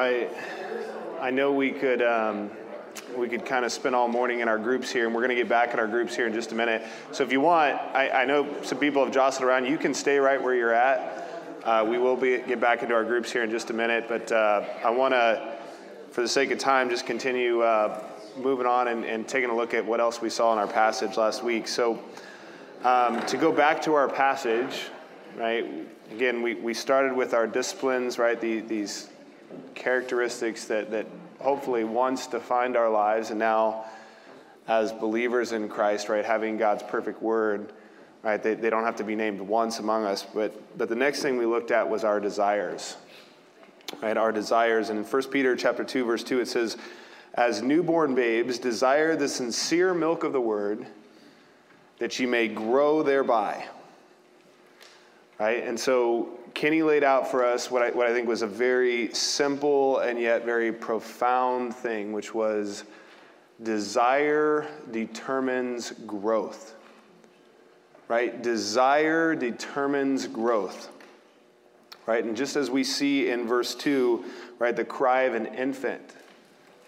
Right. 0.07 0.31
I 1.21 1.33
know 1.33 1.51
we 1.51 1.73
could 1.73 2.01
um, 2.01 2.53
we 3.19 3.29
could 3.29 3.45
kind 3.45 3.65
of 3.65 3.73
spend 3.73 3.97
all 3.97 4.07
morning 4.07 4.39
in 4.39 4.47
our 4.47 4.57
groups 4.57 4.89
here, 4.89 5.05
and 5.05 5.13
we're 5.13 5.21
going 5.23 5.35
to 5.37 5.43
get 5.43 5.49
back 5.49 5.75
in 5.75 5.81
our 5.81 5.89
groups 5.89 6.15
here 6.15 6.29
in 6.29 6.33
just 6.33 6.53
a 6.53 6.55
minute. 6.55 6.85
So 7.11 7.25
if 7.25 7.33
you 7.33 7.41
want, 7.41 7.75
I, 7.93 8.11
I 8.11 8.25
know 8.25 8.63
some 8.63 8.79
people 8.79 9.05
have 9.05 9.13
jostled 9.13 9.49
around. 9.49 9.67
You 9.67 9.77
can 9.77 9.93
stay 9.93 10.21
right 10.21 10.41
where 10.41 10.55
you're 10.55 10.73
at. 10.73 11.29
Uh, 11.65 11.85
we 11.89 11.99
will 11.99 12.15
be 12.15 12.39
get 12.39 12.61
back 12.61 12.85
into 12.85 12.95
our 12.95 13.03
groups 13.03 13.33
here 13.33 13.43
in 13.43 13.51
just 13.51 13.71
a 13.71 13.73
minute, 13.73 14.05
but 14.09 14.31
uh, 14.31 14.65
I 14.85 14.91
want 14.91 15.13
to, 15.13 15.57
for 16.13 16.21
the 16.21 16.29
sake 16.29 16.53
of 16.53 16.61
time, 16.61 16.89
just 16.89 17.05
continue 17.05 17.63
uh, 17.63 18.01
moving 18.37 18.67
on 18.67 18.87
and, 18.87 19.05
and, 19.05 19.27
taking 19.27 19.51
a 19.51 19.57
look 19.57 19.75
at 19.75 19.85
what 19.85 20.01
else 20.01 20.23
we 20.23 20.31
saw 20.31 20.53
in 20.53 20.61
our 20.61 20.69
passage 20.69 21.17
last 21.17 21.43
week. 21.43 21.67
So 21.67 22.01
um, 22.85 23.27
to 23.27 23.37
go 23.37 23.51
back 23.51 23.83
to 23.83 23.95
our 23.95 24.09
passage, 24.09 24.83
right? 25.37 25.67
Again, 26.13 26.43
we, 26.43 26.55
we 26.55 26.75
started 26.75 27.13
with 27.13 27.35
our 27.35 27.49
disciplines, 27.49 28.21
right? 28.21 28.41
The, 28.41 28.61
these 28.61 29.09
characteristics 29.75 30.65
that, 30.67 30.91
that 30.91 31.07
hopefully 31.41 31.85
once 31.85 32.27
defined 32.27 32.77
our 32.77 32.91
lives, 32.91 33.31
and 33.31 33.39
now 33.39 33.85
as 34.69 34.93
believers 34.93 35.53
in 35.53 35.69
Christ, 35.69 36.09
right, 36.09 36.25
having 36.25 36.57
God's 36.57 36.83
perfect 36.83 37.23
word, 37.23 37.73
right, 38.23 38.43
they, 38.43 38.55
they 38.55 38.71
don't 38.71 38.85
have 38.85 38.97
to 38.97 39.05
be 39.05 39.15
named 39.15 39.41
once 39.41 39.79
among 39.79 40.05
us. 40.05 40.27
But, 40.35 40.77
but 40.77 40.89
the 40.89 40.97
next 40.97 41.23
thing 41.23 41.37
we 41.37 41.47
looked 41.47 41.71
at 41.71 41.89
was 41.89 42.05
our 42.05 42.19
desires, 42.19 42.97
right, 44.03 44.17
our 44.17 44.33
desires. 44.33 44.91
And 44.91 44.99
in 44.99 45.05
1 45.05 45.23
Peter 45.25 45.55
chapter 45.55 45.85
2, 45.85 46.05
verse 46.05 46.25
2, 46.25 46.41
it 46.41 46.49
says, 46.49 46.77
As 47.35 47.63
newborn 47.63 48.15
babes, 48.15 48.59
desire 48.59 49.15
the 49.15 49.29
sincere 49.29 49.95
milk 49.95 50.25
of 50.25 50.33
the 50.33 50.41
word, 50.41 50.87
that 51.99 52.19
ye 52.19 52.27
may 52.27 52.49
grow 52.49 53.03
thereby. 53.03 53.67
Right? 55.39 55.63
And 55.63 55.79
so 55.79 56.36
Kenny 56.57 56.83
laid 56.83 57.05
out 57.05 57.31
for 57.31 57.45
us 57.45 57.71
what 57.71 57.83
I, 57.83 57.91
what 57.91 58.07
I 58.07 58.15
think 58.15 58.27
was 58.27 58.41
a 58.41 58.47
very 58.47 59.13
simple 59.13 59.99
and 59.99 60.19
yet 60.19 60.47
very 60.47 60.73
profound 60.73 61.77
thing, 61.77 62.15
which 62.15 62.33
was 62.33 62.85
desire 63.63 64.67
determines 64.91 65.91
growth. 66.07 66.75
Right? 68.09 68.43
Desire 68.43 69.35
determines 69.35 70.27
growth. 70.27 70.89
Right? 72.07 72.25
And 72.25 72.35
just 72.35 72.57
as 72.57 72.71
we 72.71 72.85
see 72.85 73.29
in 73.29 73.47
verse 73.47 73.75
2, 73.75 74.25
right, 74.59 74.75
the 74.75 74.85
cry 74.85 75.25
of 75.25 75.35
an 75.35 75.45
infant, 75.47 76.15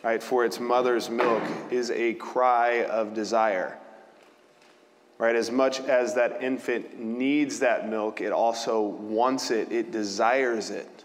right, 0.02 0.22
for 0.22 0.46
its 0.46 0.58
mother's 0.58 1.10
milk 1.10 1.42
is 1.70 1.90
a 1.90 2.14
cry 2.14 2.84
of 2.84 3.12
desire 3.12 3.76
right? 5.18 5.34
As 5.34 5.50
much 5.50 5.80
as 5.80 6.14
that 6.14 6.42
infant 6.42 6.98
needs 6.98 7.58
that 7.58 7.88
milk, 7.88 8.20
it 8.20 8.32
also 8.32 8.80
wants 8.80 9.50
it, 9.50 9.70
it 9.72 9.90
desires 9.90 10.70
it. 10.70 11.04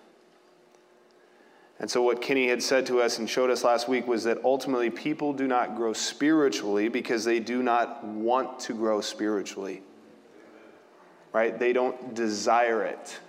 And 1.80 1.90
so, 1.90 2.02
what 2.04 2.22
Kenny 2.22 2.48
had 2.48 2.62
said 2.62 2.86
to 2.86 3.02
us 3.02 3.18
and 3.18 3.30
showed 3.30 3.50
us 3.50 3.64
last 3.64 3.90
week 3.90 4.08
was 4.08 4.24
that 4.24 4.38
ultimately 4.46 4.90
people 4.90 5.34
do 5.34 5.48
not 5.48 5.76
grow 5.76 5.92
spiritually 5.92 6.88
because 6.88 7.26
they 7.26 7.40
do 7.40 7.64
not 7.64 8.04
want 8.06 8.60
to 8.62 8.74
grow 8.74 9.02
spiritually, 9.02 9.82
right? 11.34 11.58
They 11.58 11.74
don't 11.74 12.14
desire 12.14 12.84
it. 12.84 13.20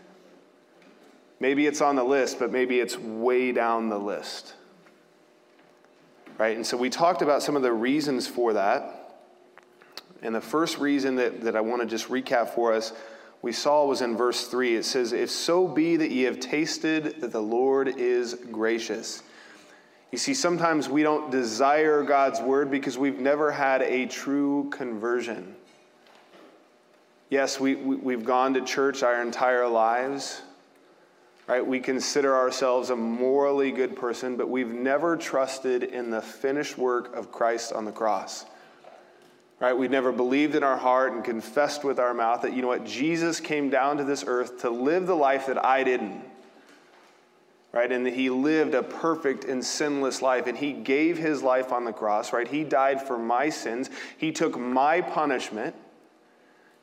Maybe 1.40 1.66
it's 1.66 1.80
on 1.80 1.96
the 1.96 2.04
list, 2.04 2.38
but 2.38 2.52
maybe 2.52 2.78
it's 2.78 2.96
way 2.96 3.50
down 3.50 3.88
the 3.88 3.98
list, 3.98 4.54
right? 6.38 6.54
And 6.54 6.64
so, 6.64 6.76
we 6.76 6.90
talked 6.90 7.22
about 7.22 7.42
some 7.42 7.56
of 7.56 7.62
the 7.62 7.72
reasons 7.72 8.26
for 8.26 8.52
that. 8.52 9.03
And 10.24 10.34
the 10.34 10.40
first 10.40 10.78
reason 10.78 11.16
that, 11.16 11.42
that 11.42 11.54
I 11.54 11.60
want 11.60 11.82
to 11.82 11.86
just 11.86 12.08
recap 12.08 12.48
for 12.48 12.72
us, 12.72 12.92
we 13.42 13.52
saw 13.52 13.84
was 13.84 14.00
in 14.00 14.16
verse 14.16 14.46
3. 14.48 14.76
It 14.76 14.84
says, 14.86 15.12
If 15.12 15.30
so 15.30 15.68
be 15.68 15.96
that 15.96 16.10
ye 16.10 16.22
have 16.22 16.40
tasted 16.40 17.20
that 17.20 17.30
the 17.30 17.42
Lord 17.42 17.88
is 17.98 18.34
gracious. 18.50 19.22
You 20.10 20.18
see, 20.18 20.32
sometimes 20.32 20.88
we 20.88 21.02
don't 21.02 21.30
desire 21.30 22.02
God's 22.02 22.40
word 22.40 22.70
because 22.70 22.96
we've 22.96 23.18
never 23.18 23.50
had 23.50 23.82
a 23.82 24.06
true 24.06 24.70
conversion. 24.70 25.54
Yes, 27.28 27.60
we, 27.60 27.74
we, 27.74 28.14
have 28.14 28.24
gone 28.24 28.54
to 28.54 28.60
church 28.60 29.02
our 29.02 29.20
entire 29.20 29.66
lives, 29.66 30.40
right? 31.48 31.66
We 31.66 31.80
consider 31.80 32.34
ourselves 32.34 32.90
a 32.90 32.96
morally 32.96 33.72
good 33.72 33.96
person, 33.96 34.36
but 34.36 34.48
we've 34.48 34.68
never 34.68 35.16
trusted 35.16 35.82
in 35.82 36.10
the 36.10 36.22
finished 36.22 36.78
work 36.78 37.14
of 37.14 37.32
Christ 37.32 37.72
on 37.72 37.84
the 37.84 37.92
cross. 37.92 38.46
Right? 39.60 39.72
We've 39.72 39.90
never 39.90 40.12
believed 40.12 40.54
in 40.54 40.62
our 40.62 40.76
heart 40.76 41.12
and 41.12 41.24
confessed 41.24 41.84
with 41.84 41.98
our 41.98 42.12
mouth 42.12 42.42
that, 42.42 42.54
you 42.54 42.62
know 42.62 42.68
what, 42.68 42.84
Jesus 42.84 43.40
came 43.40 43.70
down 43.70 43.98
to 43.98 44.04
this 44.04 44.24
earth 44.26 44.60
to 44.60 44.70
live 44.70 45.06
the 45.06 45.14
life 45.14 45.46
that 45.46 45.64
I 45.64 45.84
didn't. 45.84 46.22
Right? 47.72 47.90
And 47.90 48.06
that 48.06 48.14
he 48.14 48.30
lived 48.30 48.74
a 48.74 48.82
perfect 48.82 49.44
and 49.44 49.64
sinless 49.64 50.22
life. 50.22 50.46
And 50.46 50.56
he 50.56 50.72
gave 50.72 51.18
his 51.18 51.42
life 51.42 51.72
on 51.72 51.84
the 51.84 51.92
cross, 51.92 52.32
right? 52.32 52.46
He 52.46 52.62
died 52.62 53.02
for 53.02 53.18
my 53.18 53.48
sins. 53.48 53.90
He 54.18 54.32
took 54.32 54.58
my 54.58 55.00
punishment 55.00 55.74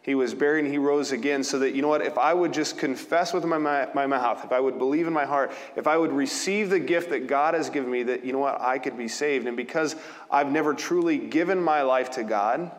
he 0.03 0.15
was 0.15 0.33
buried 0.33 0.65
and 0.65 0.73
he 0.73 0.79
rose 0.79 1.11
again 1.11 1.43
so 1.43 1.59
that, 1.59 1.75
you 1.75 1.83
know 1.83 1.87
what, 1.87 2.01
if 2.01 2.17
I 2.17 2.33
would 2.33 2.51
just 2.53 2.77
confess 2.77 3.33
with 3.33 3.45
my, 3.45 3.57
my, 3.59 4.07
mouth, 4.07 4.43
if 4.43 4.51
I 4.51 4.59
would 4.59 4.79
believe 4.79 5.05
in 5.05 5.13
my 5.13 5.25
heart, 5.25 5.51
if 5.75 5.85
I 5.85 5.95
would 5.95 6.11
receive 6.11 6.71
the 6.71 6.79
gift 6.79 7.11
that 7.11 7.27
God 7.27 7.53
has 7.53 7.69
given 7.69 7.91
me, 7.91 8.01
that, 8.03 8.25
you 8.25 8.33
know 8.33 8.39
what, 8.39 8.59
I 8.59 8.79
could 8.79 8.97
be 8.97 9.07
saved. 9.07 9.45
And 9.45 9.55
because 9.55 9.95
I've 10.31 10.51
never 10.51 10.73
truly 10.73 11.19
given 11.19 11.61
my 11.61 11.83
life 11.83 12.09
to 12.11 12.23
God, 12.23 12.71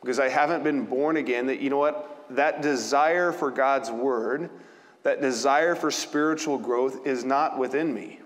because 0.00 0.18
I 0.18 0.28
haven't 0.28 0.64
been 0.64 0.86
born 0.86 1.16
again, 1.16 1.46
that, 1.46 1.60
you 1.60 1.70
know 1.70 1.78
what, 1.78 2.26
that 2.30 2.62
desire 2.62 3.30
for 3.30 3.52
God's 3.52 3.90
word, 3.90 4.50
that 5.04 5.20
desire 5.20 5.76
for 5.76 5.92
spiritual 5.92 6.58
growth 6.58 7.06
is 7.06 7.24
not 7.24 7.58
within 7.58 7.94
me. 7.94 8.18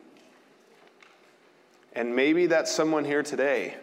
And 1.93 2.17
maybe 2.17 2.47
that's 2.47 2.73
someone 2.73 3.05
here 3.05 3.23
today 3.23 3.77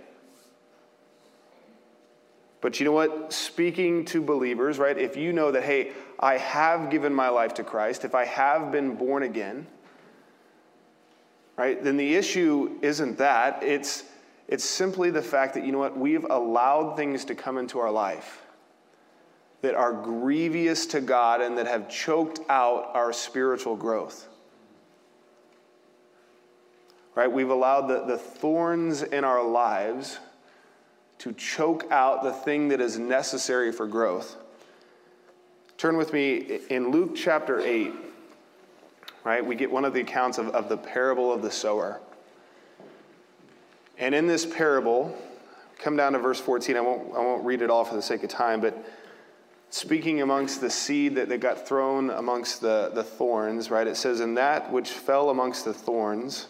but 2.62 2.80
you 2.80 2.86
know 2.86 2.92
what? 2.92 3.32
Speaking 3.32 4.04
to 4.06 4.22
believers, 4.22 4.78
right? 4.78 4.98
If 4.98 5.16
you 5.16 5.32
know 5.32 5.52
that, 5.52 5.64
hey, 5.64 5.92
I 6.20 6.38
have 6.38 6.90
given 6.90 7.14
my 7.14 7.30
life 7.30 7.54
to 7.56 7.64
Christ, 7.64 8.04
if 8.04 8.14
I 8.14 8.26
have 8.26 8.72
been 8.72 8.96
born 8.96 9.24
again, 9.24 9.66
right, 11.56 11.82
then 11.82 11.96
the 11.96 12.16
issue 12.16 12.78
isn't 12.82 13.18
that. 13.18 13.64
It's, 13.64 14.04
it's 14.48 14.66
simply 14.66 15.10
the 15.10 15.22
fact 15.22 15.54
that, 15.54 15.66
you 15.66 15.72
know 15.72 15.80
what? 15.80 15.98
We've 15.98 16.26
allowed 16.30 16.98
things 16.98 17.24
to 17.26 17.36
come 17.36 17.58
into 17.58 17.80
our 17.80 17.92
life 17.92 18.42
that 19.62 19.76
are 19.76 19.94
grievous 19.94 20.86
to 20.88 21.02
God 21.02 21.42
and 21.42 21.58
that 21.58 21.68
have 21.68 21.90
choked 21.90 22.40
out 22.50 22.92
our 22.94 23.14
spiritual 23.14 23.76
growth. 23.76 24.28
Right? 27.16 27.32
We've 27.32 27.50
allowed 27.50 27.88
the, 27.88 28.06
the 28.06 28.18
thorns 28.18 29.02
in 29.02 29.24
our 29.24 29.46
lives 29.46 30.20
to 31.20 31.34
choke 31.34 31.86
out 31.92 32.24
the 32.24 32.32
thing 32.32 32.70
that 32.70 32.82
is 32.82 32.98
necessary 32.98 33.72
for 33.72 33.86
growth. 33.86 34.38
Turn 35.78 35.98
with 35.98 36.12
me 36.12 36.60
in 36.70 36.92
Luke 36.92 37.16
chapter 37.16 37.60
8, 37.60 37.94
right? 39.24 39.46
We 39.46 39.56
get 39.56 39.72
one 39.72 39.86
of 39.86 39.94
the 39.94 40.02
accounts 40.02 40.38
of, 40.38 40.50
of 40.50 40.70
the 40.70 40.78
parable 40.78 41.32
of 41.32 41.42
the 41.42 41.52
sower. 41.52 42.00
And 43.98 44.16
in 44.16 44.28
this 44.28 44.46
parable, 44.46 45.16
come 45.78 45.98
down 45.98 46.14
to 46.14 46.20
verse 46.20 46.40
14. 46.40 46.78
I 46.78 46.82
won't, 46.82 47.16
I 47.16 47.20
won't 47.20 47.46
read 47.46 47.62
it 47.62 47.70
all 47.70 47.84
for 47.84 47.96
the 47.96 48.02
sake 48.02 48.24
of 48.24 48.30
time, 48.30 48.62
but 48.62 48.78
speaking 49.70 50.22
amongst 50.22 50.62
the 50.62 50.70
seed 50.70 51.16
that, 51.16 51.30
that 51.30 51.40
got 51.40 51.68
thrown 51.68 52.10
amongst 52.10 52.62
the, 52.62 52.92
the 52.94 53.04
thorns, 53.04 53.70
right? 53.70 53.88
It 53.88 53.98
says, 53.98 54.22
And 54.22 54.38
that 54.38 54.72
which 54.72 54.90
fell 54.90 55.30
amongst 55.30 55.66
the 55.66 55.74
thorns 55.74 56.48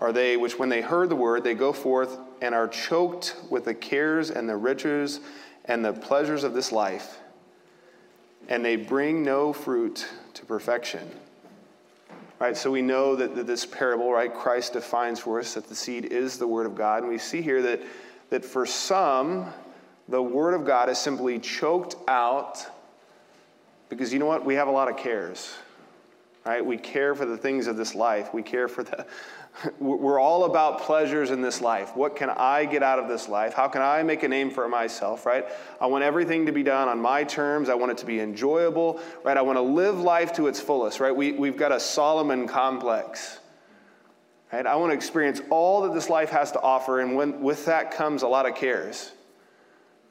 are 0.00 0.12
they 0.12 0.36
which, 0.36 0.58
when 0.58 0.68
they 0.68 0.80
heard 0.80 1.08
the 1.08 1.16
word, 1.16 1.44
they 1.44 1.54
go 1.54 1.72
forth 1.72 2.18
and 2.40 2.54
are 2.54 2.68
choked 2.68 3.36
with 3.50 3.66
the 3.66 3.74
cares 3.74 4.30
and 4.30 4.48
the 4.48 4.56
riches 4.56 5.20
and 5.66 5.84
the 5.84 5.92
pleasures 5.92 6.42
of 6.42 6.54
this 6.54 6.72
life, 6.72 7.18
and 8.48 8.64
they 8.64 8.76
bring 8.76 9.22
no 9.22 9.52
fruit 9.52 10.08
to 10.34 10.44
perfection. 10.46 11.10
Right, 12.38 12.56
so 12.56 12.70
we 12.70 12.80
know 12.80 13.16
that, 13.16 13.36
that 13.36 13.46
this 13.46 13.66
parable, 13.66 14.10
right, 14.10 14.32
Christ 14.32 14.72
defines 14.72 15.20
for 15.20 15.38
us 15.38 15.52
that 15.52 15.68
the 15.68 15.74
seed 15.74 16.06
is 16.06 16.38
the 16.38 16.46
word 16.46 16.64
of 16.64 16.74
God. 16.74 17.02
And 17.02 17.12
we 17.12 17.18
see 17.18 17.42
here 17.42 17.60
that, 17.60 17.82
that 18.30 18.46
for 18.46 18.64
some, 18.64 19.52
the 20.08 20.22
word 20.22 20.54
of 20.54 20.64
God 20.64 20.88
is 20.88 20.96
simply 20.96 21.38
choked 21.38 21.96
out 22.08 22.66
because 23.90 24.10
you 24.10 24.18
know 24.18 24.24
what? 24.24 24.42
We 24.42 24.54
have 24.54 24.68
a 24.68 24.70
lot 24.70 24.88
of 24.88 24.96
cares. 24.96 25.54
Right? 26.46 26.64
We 26.64 26.78
care 26.78 27.14
for 27.14 27.26
the 27.26 27.36
things 27.36 27.66
of 27.66 27.76
this 27.76 27.94
life. 27.94 28.32
We 28.32 28.42
care 28.42 28.68
for 28.68 28.84
the, 28.84 29.04
we're 29.78 30.20
all 30.20 30.44
about 30.44 30.80
pleasures 30.80 31.30
in 31.30 31.42
this 31.42 31.60
life. 31.60 31.96
What 31.96 32.16
can 32.16 32.30
I 32.30 32.64
get 32.64 32.82
out 32.82 32.98
of 32.98 33.08
this 33.08 33.28
life? 33.28 33.52
How 33.52 33.68
can 33.68 33.82
I 33.82 34.02
make 34.02 34.22
a 34.22 34.28
name 34.28 34.50
for 34.50 34.68
myself, 34.68 35.26
right? 35.26 35.46
I 35.80 35.86
want 35.86 36.04
everything 36.04 36.46
to 36.46 36.52
be 36.52 36.62
done 36.62 36.88
on 36.88 37.00
my 37.00 37.24
terms. 37.24 37.68
I 37.68 37.74
want 37.74 37.92
it 37.92 37.98
to 37.98 38.06
be 38.06 38.20
enjoyable, 38.20 39.00
right? 39.24 39.36
I 39.36 39.42
want 39.42 39.56
to 39.56 39.62
live 39.62 39.98
life 39.98 40.32
to 40.34 40.46
its 40.46 40.60
fullest, 40.60 41.00
right? 41.00 41.14
We, 41.14 41.32
we've 41.32 41.56
got 41.56 41.72
a 41.72 41.80
Solomon 41.80 42.46
complex, 42.46 43.38
right? 44.52 44.66
I 44.66 44.76
want 44.76 44.90
to 44.90 44.94
experience 44.94 45.42
all 45.50 45.82
that 45.82 45.94
this 45.94 46.08
life 46.08 46.30
has 46.30 46.52
to 46.52 46.60
offer, 46.60 47.00
and 47.00 47.14
when, 47.14 47.42
with 47.42 47.66
that 47.66 47.90
comes 47.90 48.22
a 48.22 48.28
lot 48.28 48.46
of 48.46 48.54
cares 48.54 49.12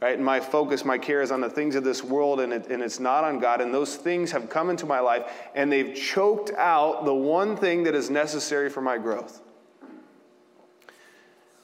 right? 0.02 0.16
And 0.16 0.24
my 0.24 0.40
focus, 0.40 0.86
my 0.86 0.98
care 0.98 1.22
is 1.22 1.32
on 1.32 1.42
the 1.42 1.50
things 1.50 1.76
of 1.76 1.84
this 1.84 2.04
world 2.04 2.40
and, 2.40 2.54
it, 2.54 2.68
and 2.68 2.82
it's 2.82 3.00
not 3.00 3.24
on 3.24 3.40
God. 3.40 3.62
And 3.62 3.74
those 3.74 3.96
things 3.96 4.32
have 4.32 4.50
come 4.50 4.70
into 4.70 4.86
my 4.86 5.00
life 5.00 5.30
and 5.56 5.72
they've 5.72 5.94
choked 5.94 6.52
out 6.58 7.06
the 7.06 7.14
one 7.14 7.58
thing 7.58 7.84
that 7.84 7.96
is 7.96 8.10
necessary 8.10 8.70
for 8.70 8.82
my 8.82 8.98
growth. 8.98 9.42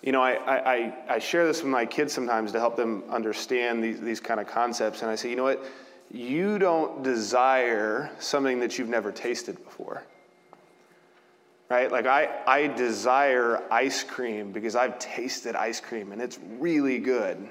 You 0.02 0.12
know, 0.12 0.22
I, 0.22 0.34
I, 0.76 0.94
I 1.16 1.20
share 1.20 1.48
this 1.48 1.64
with 1.64 1.72
my 1.72 1.86
kids 1.86 2.14
sometimes 2.14 2.52
to 2.52 2.60
help 2.60 2.76
them 2.76 3.04
understand 3.10 3.84
these, 3.84 4.00
these 4.00 4.20
kind 4.20 4.40
of 4.40 4.48
concepts. 4.48 5.02
And 5.02 5.10
I 5.10 5.16
say, 5.16 5.30
you 5.30 5.36
know 5.36 5.44
what? 5.44 5.66
You 6.12 6.60
don't 6.60 7.02
desire 7.02 8.12
something 8.20 8.60
that 8.60 8.78
you've 8.78 8.90
never 8.90 9.12
tasted 9.12 9.64
before. 9.64 10.04
Right? 11.70 11.92
Like, 11.92 12.06
I, 12.06 12.30
I 12.46 12.68
desire 12.68 13.64
ice 13.72 14.04
cream 14.04 14.52
because 14.52 14.76
I've 14.76 15.00
tasted 15.00 15.56
ice 15.56 15.80
cream 15.80 16.12
and 16.12 16.22
it's 16.22 16.38
really 16.60 17.00
good 17.00 17.50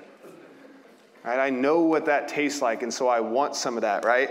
Right? 1.24 1.38
I 1.38 1.50
know 1.50 1.80
what 1.80 2.04
that 2.06 2.28
tastes 2.28 2.60
like, 2.60 2.82
and 2.82 2.92
so 2.92 3.08
I 3.08 3.20
want 3.20 3.56
some 3.56 3.76
of 3.76 3.80
that, 3.82 4.04
right? 4.04 4.30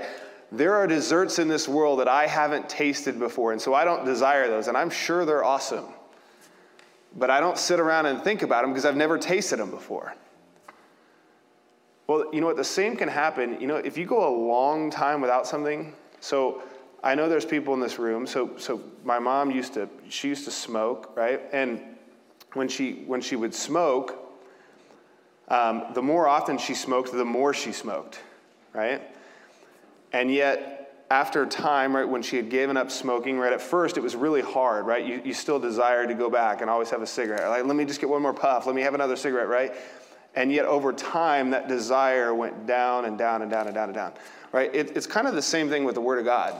There 0.51 0.75
are 0.75 0.85
desserts 0.85 1.39
in 1.39 1.47
this 1.47 1.67
world 1.67 1.99
that 1.99 2.07
I 2.07 2.27
haven't 2.27 2.69
tasted 2.69 3.17
before, 3.17 3.51
and 3.51 3.59
so 3.59 3.73
I 3.73 3.83
don't 3.83 4.05
desire 4.05 4.47
those, 4.47 4.67
and 4.67 4.77
I'm 4.77 4.91
sure 4.91 5.25
they're 5.25 5.43
awesome. 5.43 5.85
But 7.17 7.31
I 7.31 7.39
don't 7.39 7.57
sit 7.57 7.79
around 7.79 8.05
and 8.05 8.21
think 8.21 8.43
about 8.43 8.61
them 8.61 8.71
because 8.71 8.85
I've 8.85 8.95
never 8.95 9.17
tasted 9.17 9.57
them 9.57 9.71
before. 9.71 10.15
Well, 12.05 12.25
you 12.31 12.41
know 12.41 12.47
what? 12.47 12.57
The 12.57 12.63
same 12.63 12.95
can 12.95 13.09
happen. 13.09 13.59
You 13.59 13.67
know, 13.67 13.77
if 13.77 13.97
you 13.97 14.05
go 14.05 14.27
a 14.27 14.33
long 14.35 14.91
time 14.91 15.21
without 15.21 15.47
something, 15.47 15.93
so 16.19 16.61
I 17.03 17.15
know 17.15 17.27
there's 17.27 17.45
people 17.45 17.73
in 17.73 17.79
this 17.79 17.97
room. 17.97 18.27
So, 18.27 18.55
so 18.57 18.81
my 19.03 19.19
mom 19.19 19.51
used 19.51 19.73
to, 19.73 19.89
she 20.09 20.27
used 20.27 20.45
to 20.45 20.51
smoke, 20.51 21.11
right? 21.15 21.41
And 21.51 21.81
when 22.53 22.67
she, 22.67 23.03
when 23.07 23.21
she 23.21 23.35
would 23.35 23.55
smoke, 23.55 24.22
um, 25.47 25.83
the 25.93 26.01
more 26.01 26.27
often 26.27 26.57
she 26.57 26.73
smoked, 26.73 27.11
the 27.11 27.25
more 27.25 27.53
she 27.53 27.71
smoked, 27.71 28.19
right? 28.73 29.01
And 30.11 30.31
yet, 30.31 31.05
after 31.11 31.43
a 31.43 31.47
time, 31.47 31.95
right, 31.95 32.07
when 32.07 32.21
she 32.21 32.37
had 32.37 32.49
given 32.49 32.77
up 32.77 32.89
smoking, 32.89 33.37
right, 33.37 33.53
at 33.53 33.61
first 33.61 33.97
it 33.97 34.01
was 34.01 34.15
really 34.15 34.41
hard, 34.41 34.85
right? 34.85 35.05
You, 35.05 35.21
you 35.23 35.33
still 35.33 35.59
desired 35.59 36.09
to 36.09 36.15
go 36.15 36.29
back 36.29 36.61
and 36.61 36.69
always 36.69 36.89
have 36.89 37.01
a 37.01 37.07
cigarette. 37.07 37.49
Like, 37.49 37.65
let 37.65 37.75
me 37.75 37.85
just 37.85 37.99
get 37.99 38.09
one 38.09 38.21
more 38.21 38.33
puff. 38.33 38.65
Let 38.65 38.75
me 38.75 38.81
have 38.81 38.93
another 38.93 39.15
cigarette, 39.15 39.47
right? 39.47 39.73
And 40.35 40.51
yet, 40.51 40.65
over 40.65 40.91
time, 40.93 41.51
that 41.51 41.67
desire 41.67 42.33
went 42.33 42.65
down 42.65 43.05
and 43.05 43.17
down 43.17 43.41
and 43.41 43.51
down 43.51 43.67
and 43.67 43.75
down 43.75 43.89
and 43.89 43.95
down, 43.95 44.13
right? 44.51 44.73
It, 44.73 44.97
it's 44.97 45.05
kind 45.05 45.27
of 45.27 45.35
the 45.35 45.41
same 45.41 45.69
thing 45.69 45.83
with 45.83 45.95
the 45.95 46.01
Word 46.01 46.19
of 46.19 46.25
God, 46.25 46.55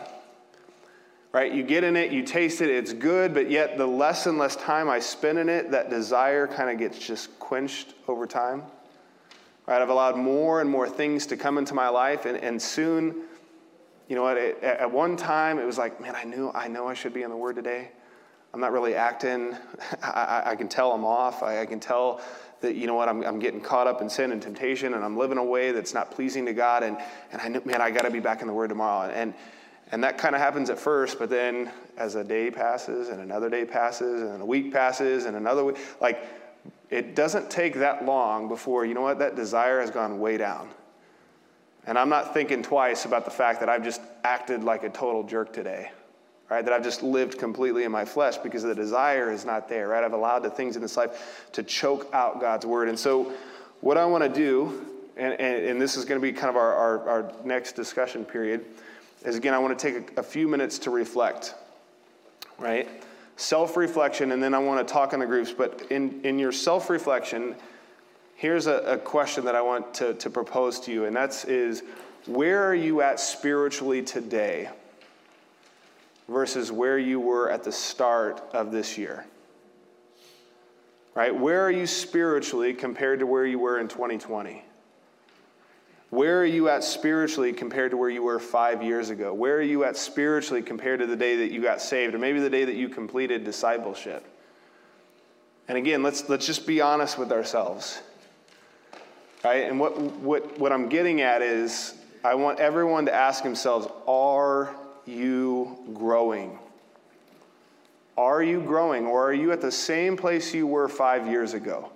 right? 1.34 1.52
You 1.52 1.64
get 1.64 1.84
in 1.84 1.96
it, 1.96 2.12
you 2.12 2.22
taste 2.22 2.62
it, 2.62 2.70
it's 2.70 2.94
good, 2.94 3.34
but 3.34 3.50
yet 3.50 3.78
the 3.78 3.88
less 3.88 4.28
and 4.28 4.38
less 4.38 4.56
time 4.56 4.88
I 4.88 5.00
spend 5.00 5.40
in 5.40 5.50
it, 5.50 5.72
that 5.72 5.90
desire 5.90 6.46
kind 6.48 6.70
of 6.70 6.78
gets 6.78 7.00
just 7.00 7.38
quenched 7.40 7.96
over 8.08 8.28
time. 8.28 8.62
Right? 9.66 9.82
I've 9.82 9.90
allowed 9.90 10.16
more 10.16 10.62
and 10.62 10.70
more 10.70 10.88
things 10.88 11.26
to 11.28 11.38
come 11.38 11.58
into 11.58 11.74
my 11.74 11.90
life, 11.90 12.26
and, 12.26 12.38
and 12.38 12.62
soon, 12.62 13.24
you 14.08 14.16
know 14.16 14.22
what? 14.22 14.38
It, 14.38 14.62
at 14.62 14.92
one 14.92 15.18
time, 15.18 15.58
it 15.58 15.66
was 15.66 15.78
like, 15.78 16.00
man, 16.00 16.16
I 16.16 16.24
knew, 16.24 16.52
I 16.54 16.68
know 16.68 16.88
I 16.88 16.94
should 16.94 17.14
be 17.14 17.24
in 17.24 17.32
the 17.32 17.38
Word 17.38 17.56
today. 17.56 17.90
I'm 18.54 18.60
not 18.60 18.72
really 18.72 18.94
acting. 18.94 19.58
I, 20.04 20.44
I 20.46 20.56
can 20.56 20.68
tell 20.68 20.92
I'm 20.92 21.04
off. 21.04 21.42
I, 21.42 21.62
I, 21.62 21.66
can 21.66 21.80
tell 21.80 22.22
that, 22.62 22.76
you 22.76 22.86
know 22.86 22.94
what, 22.94 23.10
I'm, 23.10 23.24
I'm 23.24 23.40
getting 23.40 23.60
caught 23.60 23.88
up 23.88 24.04
in 24.04 24.10
sin 24.10 24.32
and 24.32 24.42
temptation, 24.42 24.94
and 24.94 25.04
I'm 25.04 25.18
living 25.18 25.40
a 25.40 25.44
way 25.44 25.72
that's 25.72 25.96
not 25.96 26.12
pleasing 26.12 26.46
to 26.46 26.54
God. 26.54 26.84
And, 26.84 26.98
and 27.32 27.42
I 27.42 27.48
knew, 27.48 27.62
man, 27.66 27.82
I 27.82 27.90
got 27.90 28.04
to 28.04 28.12
be 28.12 28.20
back 28.20 28.42
in 28.42 28.48
the 28.48 28.54
Word 28.54 28.68
tomorrow. 28.68 29.10
And, 29.10 29.34
and 29.92 30.04
that 30.04 30.18
kind 30.18 30.36
of 30.36 30.42
happens 30.42 30.70
at 30.70 30.80
first, 30.80 31.20
but 31.20 31.30
then 31.30 31.72
as 31.98 32.16
a 32.16 32.24
day 32.24 32.50
passes, 32.50 33.10
and 33.10 33.22
another 33.22 33.50
day 33.50 33.66
passes, 33.66 34.22
and 34.24 34.42
a 34.42 34.46
week 34.46 34.74
passes, 34.74 35.26
and 35.26 35.36
another 35.36 35.64
week, 35.64 35.78
like, 36.02 36.26
it 36.90 37.16
doesn't 37.16 37.50
take 37.50 37.76
that 37.76 38.06
long 38.06 38.48
before, 38.48 38.86
you 38.86 38.94
know 38.94 39.02
what, 39.02 39.20
that 39.20 39.36
desire 39.36 39.80
has 39.82 39.90
gone 39.90 40.20
way 40.20 40.38
down. 40.38 40.70
And 41.86 41.98
I'm 41.98 42.10
not 42.10 42.34
thinking 42.34 42.64
twice 42.64 43.06
about 43.06 43.26
the 43.26 43.32
fact 43.32 43.60
that 43.60 43.70
I've 43.70 43.84
just 43.84 44.02
acted 44.24 44.64
like 44.64 44.84
a 44.84 44.90
total 44.90 45.24
jerk 45.24 45.52
today, 45.52 45.92
right? 46.50 46.64
That 46.64 46.74
I've 46.74 46.84
just 46.84 47.04
lived 47.04 47.38
completely 47.38 47.84
in 47.84 47.92
my 47.92 48.06
flesh 48.06 48.38
because 48.38 48.64
the 48.64 48.76
desire 48.76 49.32
is 49.32 49.44
not 49.44 49.68
there, 49.68 49.90
right? 49.90 50.04
I've 50.04 50.14
allowed 50.14 50.44
the 50.44 50.50
things 50.50 50.76
in 50.76 50.82
this 50.82 50.96
life 50.96 51.50
to 51.52 51.64
choke 51.64 52.10
out 52.14 52.40
God's 52.40 52.66
word. 52.66 52.88
And 52.88 52.98
so, 52.98 53.34
what 53.82 53.98
I 53.98 54.06
want 54.06 54.24
to 54.24 54.30
do, 54.30 54.86
and, 55.18 55.34
and, 55.34 55.66
and, 55.66 55.82
this 55.82 55.98
is 55.98 56.06
going 56.06 56.20
to 56.20 56.26
be 56.26 56.32
kind 56.32 56.50
of 56.50 56.56
our, 56.56 56.74
our, 56.74 57.10
our 57.10 57.34
next 57.44 57.74
discussion 57.74 58.24
period, 58.24 58.64
is 59.24 59.36
again, 59.36 59.54
I 59.54 59.60
want 59.60 59.78
to 59.78 59.92
take 59.92 60.18
a, 60.18 60.24
few 60.24 60.48
minutes 60.48 60.78
to 60.80 60.90
reflect, 60.90 61.56
right? 62.58 62.88
Self 63.36 63.78
reflection, 63.78 64.32
and 64.32 64.44
then 64.44 64.54
I 64.54 64.60
want 64.60 64.86
to 64.86 64.94
talk 64.94 65.14
in 65.14 65.20
the 65.20 65.26
groups. 65.26 65.52
But 65.52 65.84
in, 65.90 66.22
in 66.24 66.38
your 66.38 66.52
self 66.52 66.90
reflection, 66.90 67.56
here's 68.36 68.68
a, 68.68 68.78
a, 68.80 68.98
question 68.98 69.46
that 69.46 69.56
I 69.56 69.62
want 69.62 69.94
to, 69.96 70.14
to 70.16 70.30
propose 70.30 70.80
to 70.82 70.92
you, 70.92 71.06
and 71.06 71.16
that's 71.16 71.46
is 71.46 71.84
where 72.26 72.64
are 72.68 72.76
you 72.76 73.02
at 73.02 73.20
spiritually 73.20 74.02
today 74.02 74.70
versus 76.28 76.72
where 76.72 76.98
you 76.98 77.20
were 77.20 77.50
at 77.50 77.64
the 77.64 77.72
start 77.72 78.42
of 78.54 78.72
this 78.72 78.98
year? 78.98 79.26
Right? 81.16 81.36
Where 81.36 81.62
are 81.62 81.72
you 81.72 81.86
spiritually 81.86 82.74
compared 82.74 83.20
to 83.20 83.28
where 83.28 83.46
you 83.46 83.60
were 83.60 83.80
in 83.80 83.88
2020? 83.88 84.64
Where 86.14 86.41
are 86.41 86.45
you 86.45 86.70
at 86.70 86.84
spiritually 86.84 87.53
compared 87.53 87.89
to 87.89 87.97
where 87.97 88.09
you 88.09 88.22
were 88.22 88.38
five 88.39 88.84
years 88.84 89.09
ago? 89.09 89.34
Where 89.34 89.57
are 89.57 89.64
you 89.64 89.84
at 89.84 89.97
spiritually 89.97 90.61
compared 90.61 90.99
to 90.99 91.07
the 91.07 91.16
day 91.16 91.38
that 91.38 91.51
you 91.51 91.59
got 91.59 91.82
saved, 91.82 92.14
or 92.14 92.20
maybe 92.20 92.39
the 92.39 92.51
day 92.51 92.66
that 92.66 92.76
you 92.76 92.88
completed 92.88 93.43
discipleship? 93.43 94.24
And 95.68 95.76
again, 95.76 96.03
let's, 96.03 96.30
let's 96.30 96.45
just 96.45 96.68
be 96.68 96.82
honest 96.82 97.18
with 97.18 97.32
ourselves. 97.32 97.99
Right? 99.43 99.68
And 99.68 99.80
what, 99.80 99.99
what, 99.99 100.59
what 100.59 100.72
I'm 100.72 100.88
getting 100.88 101.22
at 101.22 101.41
is 101.41 101.95
I 102.24 102.36
want 102.36 102.59
everyone 102.59 103.07
to 103.07 103.14
ask 103.14 103.41
themselves 103.41 103.88
are 104.07 104.76
you 105.07 105.80
growing? 105.95 106.59
Are 108.20 108.43
you 108.43 108.61
growing, 108.61 109.07
or 109.07 109.30
are 109.30 109.34
you 109.34 109.51
at 109.51 109.61
the 109.61 109.72
same 109.72 110.16
place 110.16 110.53
you 110.53 110.68
were 110.68 110.88
five 110.88 111.26
years 111.26 111.55
ago? 111.55 111.91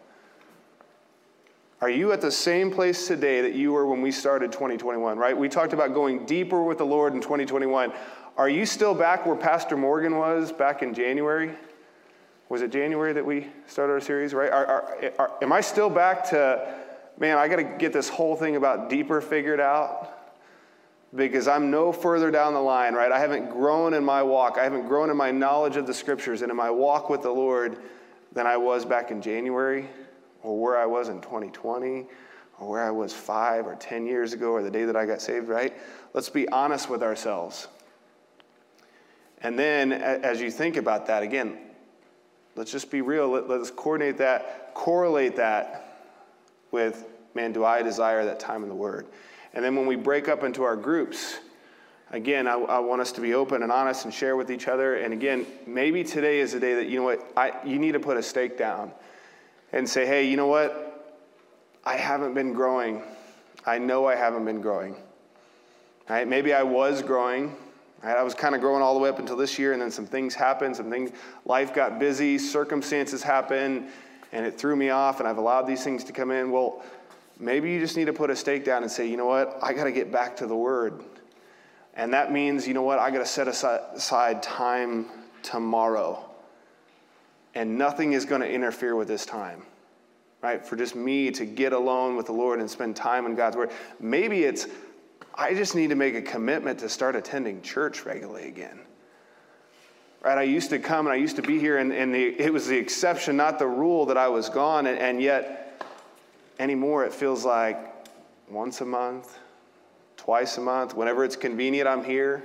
Are 1.80 1.92
you 1.92 2.12
at 2.12 2.22
the 2.22 2.32
same 2.32 2.72
place 2.72 3.06
today 3.06 3.42
that 3.42 3.54
you 3.54 3.72
were 3.72 3.86
when 3.86 4.02
we 4.02 4.12
started 4.12 4.52
2021, 4.52 5.16
right? 5.16 5.38
We 5.38 5.48
talked 5.48 5.74
about 5.74 5.94
going 5.94 6.26
deeper 6.26 6.64
with 6.64 6.80
the 6.80 6.86
Lord 6.86 7.14
in 7.14 7.22
2021. 7.22 7.94
Are 8.36 8.50
you 8.50 8.66
still 8.66 8.96
back 8.96 9.28
where 9.28 9.36
Pastor 9.36 9.78
Morgan 9.78 10.18
was 10.18 10.52
back 10.52 10.82
in 10.82 10.96
January? 10.96 11.52
Was 12.50 12.64
it 12.64 12.72
January 12.72 13.14
that 13.14 13.24
we 13.24 13.48
started 13.68 13.94
our 13.94 14.02
series, 14.02 14.34
right? 14.34 14.50
Are, 14.50 14.66
are, 14.66 15.12
are, 15.20 15.32
am 15.44 15.54
I 15.54 15.62
still 15.62 15.90
back 15.90 16.28
to, 16.30 16.68
man, 17.20 17.38
I 17.38 17.48
got 17.48 17.58
to 17.58 17.64
get 17.64 17.94
this 17.94 18.10
whole 18.10 18.36
thing 18.36 18.56
about 18.56 18.90
deeper 18.90 19.22
figured 19.22 19.60
out? 19.60 20.34
Because 21.14 21.48
I'm 21.48 21.70
no 21.70 21.92
further 21.92 22.32
down 22.32 22.56
the 22.56 22.60
line, 22.60 22.96
right? 22.96 23.12
I 23.12 23.20
haven't 23.20 23.52
grown 23.52 23.94
in 23.94 24.04
my 24.04 24.24
walk. 24.24 24.58
I 24.58 24.64
haven't 24.64 24.88
grown 24.88 25.12
in 25.12 25.18
my 25.18 25.30
knowledge 25.30 25.76
of 25.76 25.86
the 25.86 25.94
scriptures 25.94 26.42
and 26.42 26.50
in 26.50 26.58
my 26.58 26.72
walk 26.72 27.08
with 27.08 27.22
the 27.22 27.30
Lord 27.30 27.78
than 28.34 28.48
I 28.48 28.58
was 28.58 28.84
back 28.84 29.12
in 29.12 29.22
January 29.22 29.88
or 30.48 30.58
where 30.58 30.78
I 30.78 30.86
was 30.86 31.10
in 31.10 31.20
2020 31.20 32.06
or 32.60 32.70
where 32.70 32.84
I 32.84 32.90
was 32.90 33.14
five 33.14 33.68
or 33.68 33.76
10 33.76 34.08
years 34.08 34.32
ago 34.32 34.52
or 34.52 34.64
the 34.64 34.72
day 34.72 34.86
that 34.86 34.96
I 34.96 35.06
got 35.06 35.22
saved, 35.22 35.50
right? 35.50 35.74
Let's 36.14 36.30
be 36.30 36.48
honest 36.48 36.90
with 36.90 37.04
ourselves. 37.04 37.68
And 39.42 39.60
then 39.60 39.92
as 39.92 40.40
you 40.40 40.50
think 40.50 40.78
about 40.78 41.08
that, 41.08 41.22
again, 41.22 41.58
let's 42.56 42.72
just 42.72 42.90
be 42.90 43.02
real. 43.02 43.28
Let, 43.28 43.50
us 43.52 43.70
coordinate 43.70 44.18
that, 44.20 44.74
correlate 44.74 45.36
that 45.36 46.14
with, 46.72 47.06
man, 47.36 47.52
do 47.52 47.66
I 47.66 47.82
desire 47.82 48.24
that 48.26 48.40
time 48.40 48.64
in 48.64 48.70
the 48.70 48.76
Word? 48.76 49.06
And 49.54 49.64
then 49.64 49.76
when 49.76 49.86
we 49.86 49.98
break 49.98 50.30
up 50.30 50.44
into 50.44 50.64
our 50.64 50.78
groups, 50.78 51.40
again, 52.12 52.48
I, 52.48 52.54
I, 52.54 52.80
want 52.80 53.02
us 53.02 53.12
to 53.14 53.22
be 53.22 53.34
open 53.34 53.64
and 53.64 53.72
honest 53.72 54.06
and 54.06 54.14
share 54.14 54.38
with 54.38 54.50
each 54.50 54.68
other. 54.68 54.96
And 54.96 55.14
again, 55.14 55.46
maybe 55.66 56.04
today 56.04 56.40
is 56.40 56.54
the 56.54 56.60
day 56.60 56.76
that, 56.76 56.88
you 56.88 56.98
know 56.98 57.04
what, 57.04 57.32
I, 57.36 57.54
you 57.66 57.80
need 57.80 57.92
to 57.92 58.00
put 58.00 58.16
a 58.18 58.24
stake 58.24 58.58
down 58.58 58.92
and 59.72 59.88
say, 59.88 60.06
hey, 60.06 60.28
you 60.30 60.38
know 60.38 60.48
what? 60.48 60.84
I 61.84 61.96
haven't 61.96 62.34
been 62.34 62.54
growing. 62.54 63.02
I 63.66 63.78
know 63.78 64.06
I 64.06 64.16
haven't 64.16 64.46
been 64.46 64.62
growing. 64.62 64.96
Right? 66.10 66.28
Maybe 66.28 66.54
I 66.54 66.64
was 66.64 67.02
growing. 67.02 67.56
Right? 68.04 68.16
I 68.16 68.24
was 68.24 68.34
kind 68.34 68.56
of 68.56 68.62
growing 68.62 68.82
all 68.82 68.94
the 68.94 69.00
way 69.00 69.10
up 69.10 69.20
until 69.20 69.36
this 69.36 69.58
year, 69.58 69.74
and 69.74 69.82
then 69.82 69.92
some 69.92 70.06
things 70.06 70.36
happened. 70.36 70.76
Some 70.76 70.90
things, 70.90 71.12
life 71.46 71.74
got 71.74 72.00
busy, 72.00 72.38
circumstances 72.38 73.24
happened, 73.24 73.88
and 74.32 74.46
it 74.46 74.58
threw 74.58 74.76
me 74.76 74.90
off, 74.90 75.20
and 75.20 75.28
I've 75.28 75.38
allowed 75.38 75.64
these 75.64 75.84
things 75.84 76.04
to 76.06 76.14
come 76.14 76.32
in. 76.32 76.52
Well, 76.52 76.84
maybe 77.40 77.72
you 77.72 77.80
just 77.80 77.98
need 77.98 78.06
to 78.06 78.14
put 78.14 78.30
a 78.30 78.36
stake 78.36 78.64
down 78.64 78.84
and 78.84 78.92
say, 78.92 79.08
you 79.08 79.18
know 79.18 79.26
what? 79.26 79.58
I 79.62 79.74
got 79.74 79.86
to 79.86 79.92
get 79.92 80.12
back 80.12 80.38
to 80.38 80.48
the 80.48 80.56
Word. 80.56 81.04
And 81.94 82.14
that 82.14 82.32
means, 82.32 82.68
you 82.68 82.74
know 82.74 82.84
what? 82.84 83.00
I 83.00 83.10
got 83.12 83.20
to 83.20 83.26
set 83.26 83.48
aside 83.48 84.44
time 84.44 85.08
tomorrow 85.42 86.27
and 87.56 87.78
nothing 87.78 88.14
is 88.14 88.26
going 88.26 88.42
to 88.42 88.50
interfere 88.50 88.96
with 88.96 89.08
this 89.08 89.26
time 89.26 89.64
right? 90.42 90.66
For 90.66 90.76
just 90.76 90.96
me 90.96 91.32
to 91.32 91.46
get 91.46 91.74
alone 91.74 92.16
with 92.16 92.28
the 92.28 92.32
lord 92.32 92.60
and 92.60 92.70
spend 92.70 92.96
time 92.96 93.26
in 93.26 93.36
god's 93.36 93.56
word. 93.56 93.72
Maybe 94.00 94.44
it's 94.44 94.68
i 95.36 95.54
just 95.54 95.76
need 95.76 95.90
to 95.90 95.96
make 95.96 96.16
a 96.16 96.22
commitment 96.22 96.80
to 96.80 96.90
start 96.90 97.16
attending 97.16 97.62
church 97.62 98.06
regularly 98.06 98.48
again. 98.48 98.80
Right 100.24 100.38
i 100.38 100.44
used 100.44 100.70
to 100.72 100.80
come 100.80 101.08
and 101.08 101.14
i 101.14 101.16
used 101.16 101.36
to 101.38 101.42
be 101.42 101.60
here 101.60 101.78
and, 101.78 101.92
and 101.92 102.14
the, 102.14 102.40
it 102.40 102.52
was 102.52 102.68
the 102.68 102.78
exception 102.78 103.38
not 103.38 103.60
the 103.60 103.68
rule 103.68 104.06
that 104.08 104.18
i 104.18 104.28
was 104.28 104.50
gone 104.50 104.88
and, 104.88 104.98
and 104.98 105.22
yet 105.22 105.84
anymore 106.60 107.06
it 107.06 107.14
feels 107.14 107.46
like 107.46 107.78
once 108.50 108.82
a 108.82 108.86
month 108.86 109.38
twice 110.18 110.58
a 110.58 110.62
month 110.62 110.96
whenever 110.96 111.24
it's 111.24 111.36
convenient 111.36 111.88
i'm 111.88 112.04
here 112.04 112.44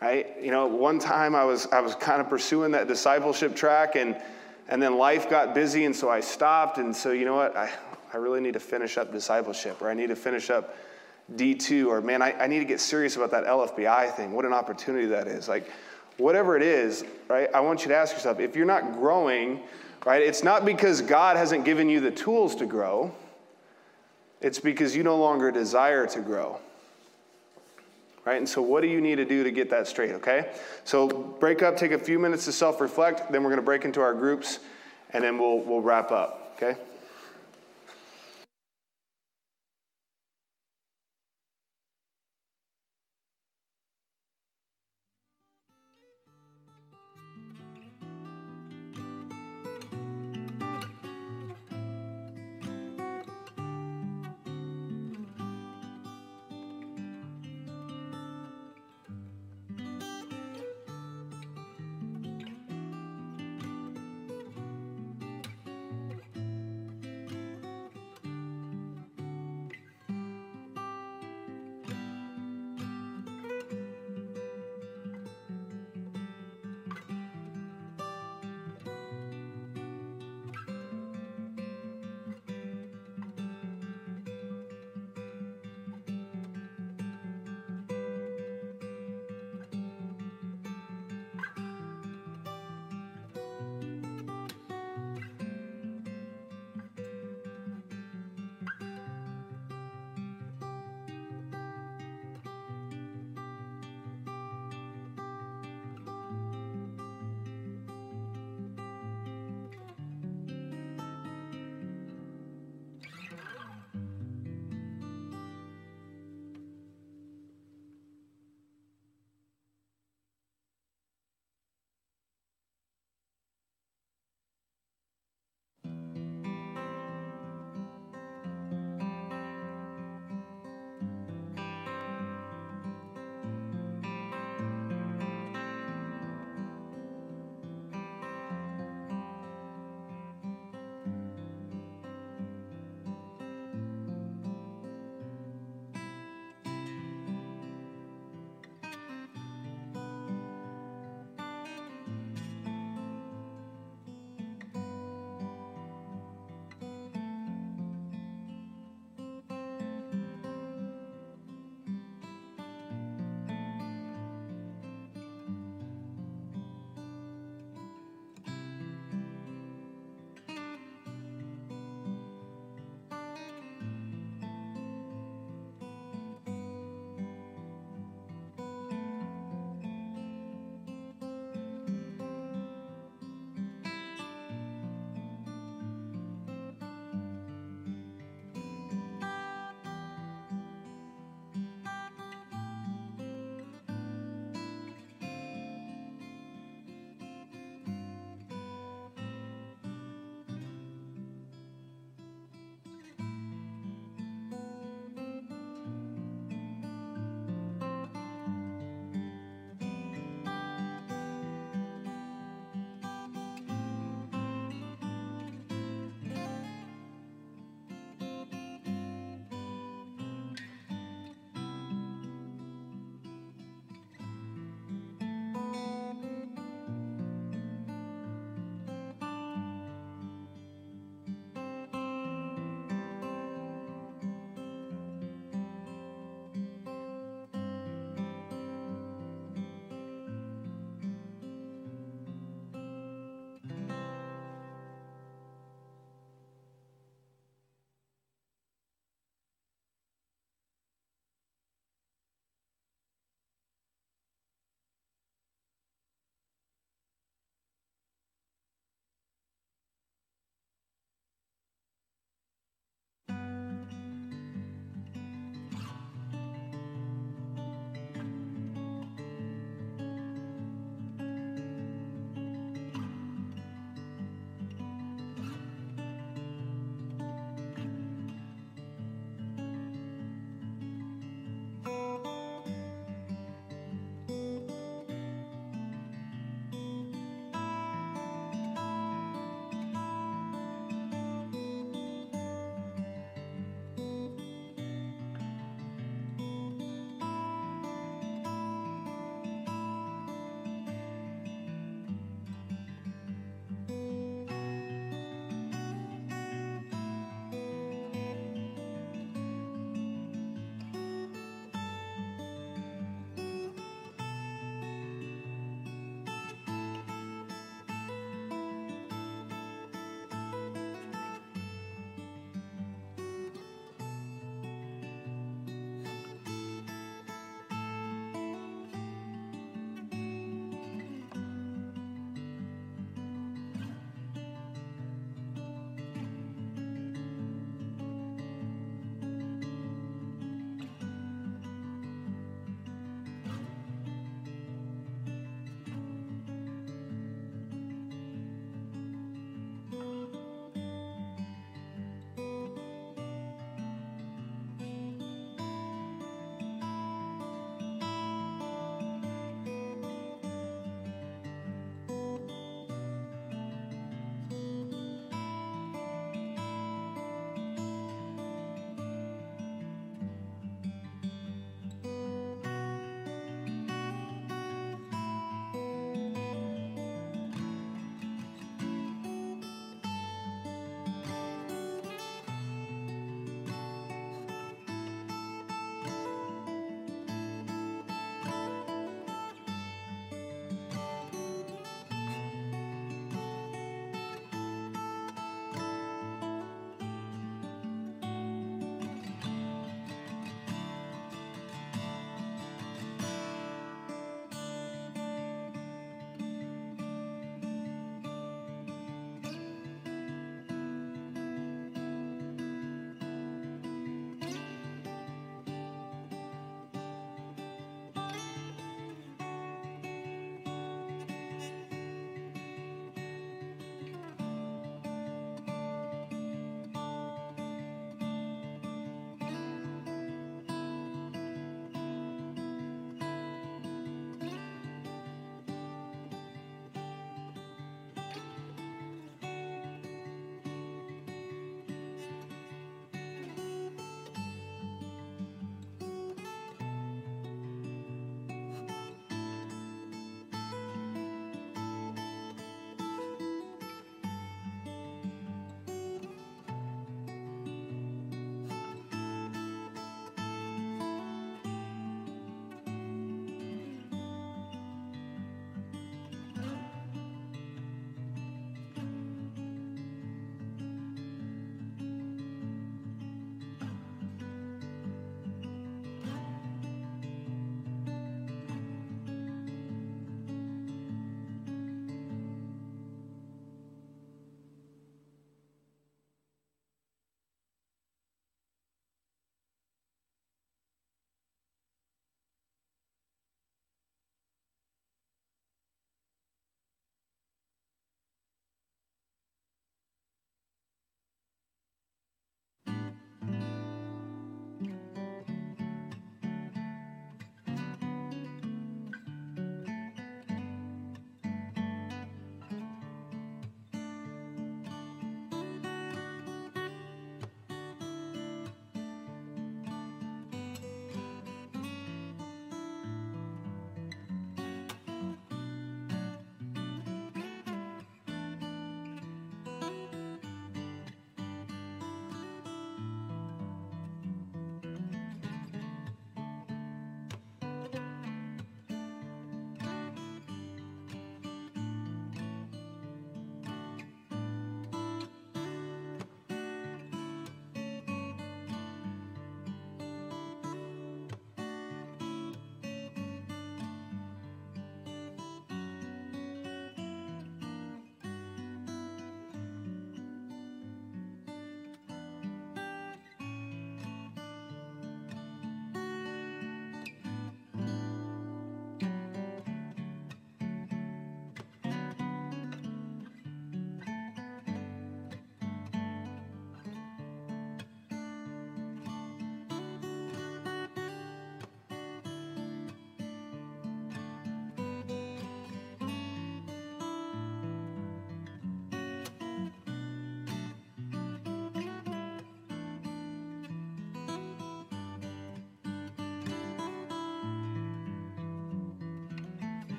right? 0.00 0.26
You 0.40 0.50
know, 0.50 0.66
one 0.66 0.98
time 0.98 1.34
I 1.34 1.44
was, 1.44 1.66
I 1.66 1.80
was 1.80 1.94
kind 1.94 2.20
of 2.20 2.28
pursuing 2.28 2.72
that 2.72 2.88
discipleship 2.88 3.56
track 3.56 3.96
and, 3.96 4.16
and 4.68 4.82
then 4.82 4.98
life 4.98 5.30
got 5.30 5.54
busy 5.54 5.84
and 5.84 5.94
so 5.94 6.10
I 6.10 6.20
stopped. 6.20 6.78
And 6.78 6.94
so, 6.94 7.12
you 7.12 7.24
know 7.24 7.36
what? 7.36 7.56
I, 7.56 7.70
I 8.12 8.16
really 8.18 8.40
need 8.40 8.54
to 8.54 8.60
finish 8.60 8.98
up 8.98 9.12
discipleship 9.12 9.80
or 9.80 9.90
I 9.90 9.94
need 9.94 10.08
to 10.08 10.16
finish 10.16 10.50
up 10.50 10.76
D2 11.34 11.86
or 11.88 12.00
man, 12.00 12.22
I, 12.22 12.32
I 12.32 12.46
need 12.46 12.60
to 12.60 12.64
get 12.64 12.80
serious 12.80 13.16
about 13.16 13.30
that 13.32 13.44
LFBI 13.44 14.14
thing. 14.14 14.32
What 14.32 14.44
an 14.44 14.52
opportunity 14.52 15.06
that 15.06 15.26
is. 15.26 15.48
Like, 15.48 15.70
whatever 16.18 16.56
it 16.56 16.62
is, 16.62 17.04
right? 17.28 17.48
I 17.54 17.60
want 17.60 17.82
you 17.82 17.88
to 17.88 17.96
ask 17.96 18.14
yourself 18.14 18.38
if 18.38 18.54
you're 18.54 18.64
not 18.64 18.92
growing, 18.92 19.60
right? 20.04 20.22
It's 20.22 20.44
not 20.44 20.64
because 20.64 21.02
God 21.02 21.36
hasn't 21.36 21.64
given 21.64 21.88
you 21.88 22.00
the 22.00 22.10
tools 22.10 22.54
to 22.56 22.66
grow, 22.66 23.12
it's 24.40 24.60
because 24.60 24.94
you 24.94 25.02
no 25.02 25.16
longer 25.16 25.50
desire 25.50 26.06
to 26.06 26.20
grow 26.20 26.60
right? 28.26 28.36
And 28.36 28.48
so, 28.48 28.60
what 28.60 28.82
do 28.82 28.88
you 28.88 29.00
need 29.00 29.16
to 29.16 29.24
do 29.24 29.42
to 29.44 29.50
get 29.50 29.70
that 29.70 29.86
straight, 29.86 30.10
okay? 30.10 30.50
So, 30.84 31.08
break 31.08 31.62
up, 31.62 31.76
take 31.76 31.92
a 31.92 31.98
few 31.98 32.18
minutes 32.18 32.44
to 32.44 32.52
self 32.52 32.80
reflect, 32.82 33.32
then 33.32 33.42
we're 33.42 33.50
to 33.56 33.62
break 33.62 33.86
into 33.86 34.02
our 34.02 34.12
groups, 34.12 34.58
and 35.10 35.24
then 35.24 35.38
we'll, 35.38 35.60
we'll 35.60 35.80
wrap 35.80 36.10
up, 36.10 36.52
okay? 36.56 36.78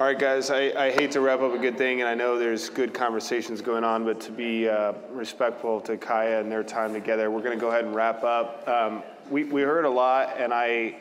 All 0.00 0.06
right, 0.06 0.18
guys, 0.18 0.50
I, 0.50 0.72
I 0.86 0.90
hate 0.92 1.10
to 1.10 1.20
wrap 1.20 1.40
up 1.40 1.52
a 1.52 1.58
good 1.58 1.76
thing, 1.76 2.00
and 2.00 2.08
I 2.08 2.14
know 2.14 2.38
there's 2.38 2.70
good 2.70 2.94
conversations 2.94 3.60
going 3.60 3.84
on, 3.84 4.02
but 4.02 4.18
to 4.22 4.32
be 4.32 4.66
uh, 4.66 4.94
respectful 5.10 5.78
to 5.82 5.98
Kaya 5.98 6.40
and 6.40 6.50
their 6.50 6.64
time 6.64 6.94
together, 6.94 7.30
we're 7.30 7.42
going 7.42 7.54
to 7.54 7.60
go 7.60 7.68
ahead 7.68 7.84
and 7.84 7.94
wrap 7.94 8.24
up. 8.24 8.66
Um, 8.66 9.02
we, 9.28 9.44
we 9.44 9.60
heard 9.60 9.84
a 9.84 9.90
lot, 9.90 10.38
and 10.38 10.54
I, 10.54 10.96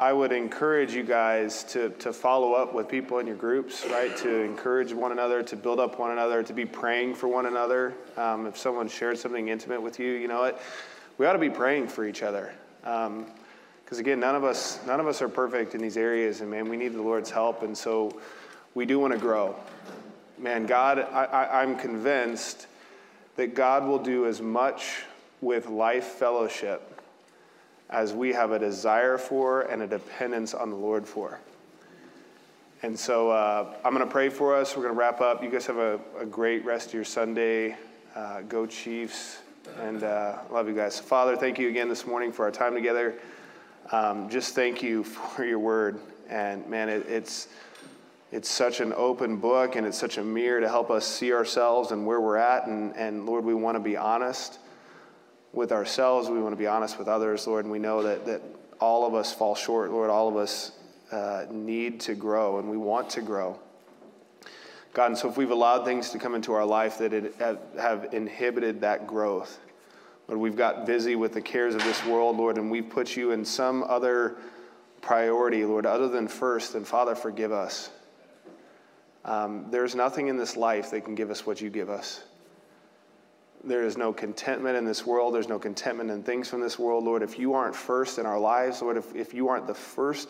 I 0.00 0.14
would 0.14 0.32
encourage 0.32 0.94
you 0.94 1.02
guys 1.02 1.62
to, 1.64 1.90
to 1.90 2.10
follow 2.10 2.54
up 2.54 2.72
with 2.72 2.88
people 2.88 3.18
in 3.18 3.26
your 3.26 3.36
groups, 3.36 3.84
right? 3.90 4.16
To 4.16 4.34
encourage 4.34 4.94
one 4.94 5.12
another, 5.12 5.42
to 5.42 5.54
build 5.54 5.78
up 5.78 5.98
one 5.98 6.10
another, 6.10 6.42
to 6.42 6.54
be 6.54 6.64
praying 6.64 7.16
for 7.16 7.28
one 7.28 7.44
another. 7.44 7.92
Um, 8.16 8.46
if 8.46 8.56
someone 8.56 8.88
shared 8.88 9.18
something 9.18 9.48
intimate 9.48 9.82
with 9.82 10.00
you, 10.00 10.12
you 10.12 10.26
know 10.26 10.40
what? 10.40 10.62
We 11.18 11.26
ought 11.26 11.34
to 11.34 11.38
be 11.38 11.50
praying 11.50 11.88
for 11.88 12.06
each 12.06 12.22
other. 12.22 12.54
Because 13.84 13.98
again, 13.98 14.20
none 14.20 14.34
of 14.34 14.44
us 14.44 14.80
none 14.86 15.00
of 15.00 15.06
us 15.06 15.20
are 15.20 15.28
perfect 15.28 15.74
in 15.74 15.80
these 15.80 15.96
areas, 15.96 16.40
and 16.40 16.50
man, 16.50 16.68
we 16.68 16.76
need 16.76 16.94
the 16.94 17.02
Lord's 17.02 17.30
help, 17.30 17.62
and 17.62 17.76
so 17.76 18.20
we 18.74 18.86
do 18.86 18.98
want 18.98 19.12
to 19.12 19.18
grow. 19.18 19.54
Man, 20.38 20.66
God, 20.66 20.98
I, 20.98 21.24
I, 21.24 21.62
I'm 21.62 21.76
convinced 21.76 22.66
that 23.36 23.54
God 23.54 23.86
will 23.86 23.98
do 23.98 24.26
as 24.26 24.40
much 24.40 25.02
with 25.40 25.68
life 25.68 26.04
fellowship 26.04 27.00
as 27.90 28.12
we 28.12 28.32
have 28.32 28.50
a 28.50 28.58
desire 28.58 29.18
for 29.18 29.62
and 29.62 29.82
a 29.82 29.86
dependence 29.86 30.54
on 30.54 30.70
the 30.70 30.76
Lord 30.76 31.06
for. 31.06 31.38
And 32.82 32.98
so 32.98 33.30
uh, 33.30 33.74
I'm 33.84 33.94
going 33.94 34.04
to 34.04 34.10
pray 34.10 34.28
for 34.28 34.54
us. 34.54 34.76
We're 34.76 34.82
going 34.82 34.94
to 34.94 34.98
wrap 34.98 35.20
up. 35.20 35.42
You 35.42 35.50
guys 35.50 35.66
have 35.66 35.78
a, 35.78 36.00
a 36.18 36.26
great 36.26 36.64
rest 36.64 36.88
of 36.88 36.94
your 36.94 37.04
Sunday. 37.04 37.76
Uh, 38.14 38.42
go 38.42 38.66
Chiefs. 38.66 39.38
And 39.80 40.02
uh, 40.02 40.38
love 40.50 40.68
you 40.68 40.74
guys. 40.74 41.00
Father, 41.00 41.36
thank 41.36 41.58
you 41.58 41.68
again 41.68 41.88
this 41.88 42.06
morning 42.06 42.30
for 42.30 42.44
our 42.44 42.50
time 42.50 42.74
together. 42.74 43.14
Um, 43.92 44.28
just 44.28 44.54
thank 44.54 44.82
you 44.82 45.04
for 45.04 45.44
your 45.44 45.58
word. 45.58 45.98
And 46.28 46.66
man, 46.68 46.88
it, 46.88 47.06
it's, 47.08 47.48
it's 48.32 48.48
such 48.48 48.80
an 48.80 48.92
open 48.96 49.36
book 49.36 49.76
and 49.76 49.86
it's 49.86 49.98
such 49.98 50.18
a 50.18 50.24
mirror 50.24 50.60
to 50.60 50.68
help 50.68 50.90
us 50.90 51.06
see 51.06 51.32
ourselves 51.32 51.90
and 51.90 52.06
where 52.06 52.20
we're 52.20 52.36
at. 52.36 52.66
And, 52.66 52.96
and 52.96 53.26
Lord, 53.26 53.44
we 53.44 53.54
want 53.54 53.76
to 53.76 53.80
be 53.80 53.96
honest 53.96 54.58
with 55.52 55.72
ourselves. 55.72 56.28
We 56.28 56.40
want 56.40 56.52
to 56.52 56.58
be 56.58 56.66
honest 56.66 56.98
with 56.98 57.08
others, 57.08 57.46
Lord. 57.46 57.64
And 57.64 57.72
we 57.72 57.78
know 57.78 58.02
that, 58.02 58.26
that 58.26 58.42
all 58.80 59.06
of 59.06 59.14
us 59.14 59.32
fall 59.32 59.54
short, 59.54 59.90
Lord. 59.90 60.10
All 60.10 60.28
of 60.28 60.36
us 60.36 60.72
uh, 61.12 61.46
need 61.50 62.00
to 62.00 62.14
grow, 62.14 62.58
and 62.58 62.68
we 62.68 62.76
want 62.76 63.10
to 63.10 63.22
grow. 63.22 63.58
God, 64.92 65.06
and 65.06 65.18
so 65.18 65.28
if 65.28 65.36
we've 65.36 65.50
allowed 65.50 65.84
things 65.84 66.10
to 66.10 66.18
come 66.18 66.34
into 66.34 66.52
our 66.52 66.64
life 66.64 66.98
that 66.98 67.12
it, 67.12 67.34
have, 67.38 67.58
have 67.78 68.14
inhibited 68.14 68.80
that 68.82 69.06
growth, 69.06 69.58
Lord, 70.28 70.40
we've 70.40 70.56
got 70.56 70.86
busy 70.86 71.16
with 71.16 71.34
the 71.34 71.42
cares 71.42 71.74
of 71.74 71.84
this 71.84 72.04
world, 72.06 72.36
Lord, 72.36 72.56
and 72.56 72.70
we've 72.70 72.88
put 72.88 73.16
you 73.16 73.32
in 73.32 73.44
some 73.44 73.82
other 73.82 74.36
priority, 75.02 75.64
Lord, 75.64 75.84
other 75.84 76.08
than 76.08 76.28
first, 76.28 76.74
And 76.74 76.86
Father, 76.86 77.14
forgive 77.14 77.52
us. 77.52 77.90
Um, 79.24 79.66
there's 79.70 79.94
nothing 79.94 80.28
in 80.28 80.36
this 80.36 80.56
life 80.56 80.90
that 80.90 81.04
can 81.04 81.14
give 81.14 81.30
us 81.30 81.46
what 81.46 81.60
you 81.60 81.70
give 81.70 81.90
us. 81.90 82.22
There 83.62 83.82
is 83.82 83.96
no 83.96 84.12
contentment 84.12 84.76
in 84.76 84.84
this 84.84 85.06
world. 85.06 85.34
There's 85.34 85.48
no 85.48 85.58
contentment 85.58 86.10
in 86.10 86.22
things 86.22 86.48
from 86.48 86.60
this 86.60 86.78
world, 86.78 87.04
Lord. 87.04 87.22
If 87.22 87.38
you 87.38 87.54
aren't 87.54 87.74
first 87.74 88.18
in 88.18 88.26
our 88.26 88.38
lives, 88.38 88.82
Lord, 88.82 88.98
if, 88.98 89.14
if 89.14 89.32
you 89.32 89.48
aren't 89.48 89.66
the 89.66 89.74
first 89.74 90.28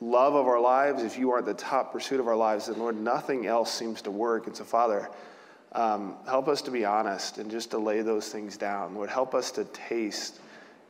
love 0.00 0.34
of 0.34 0.46
our 0.46 0.60
lives, 0.60 1.02
if 1.02 1.18
you 1.18 1.30
aren't 1.32 1.46
the 1.46 1.54
top 1.54 1.92
pursuit 1.92 2.20
of 2.20 2.28
our 2.28 2.36
lives, 2.36 2.66
then, 2.66 2.78
Lord, 2.78 2.98
nothing 2.98 3.46
else 3.46 3.72
seems 3.72 4.00
to 4.02 4.10
work. 4.10 4.46
And 4.46 4.56
so, 4.56 4.64
Father, 4.64 5.10
um, 5.74 6.16
help 6.26 6.48
us 6.48 6.62
to 6.62 6.70
be 6.70 6.84
honest 6.84 7.38
and 7.38 7.50
just 7.50 7.70
to 7.72 7.78
lay 7.78 8.02
those 8.02 8.28
things 8.28 8.56
down. 8.56 8.94
Lord, 8.94 9.10
help 9.10 9.34
us 9.34 9.50
to 9.52 9.64
taste 9.64 10.40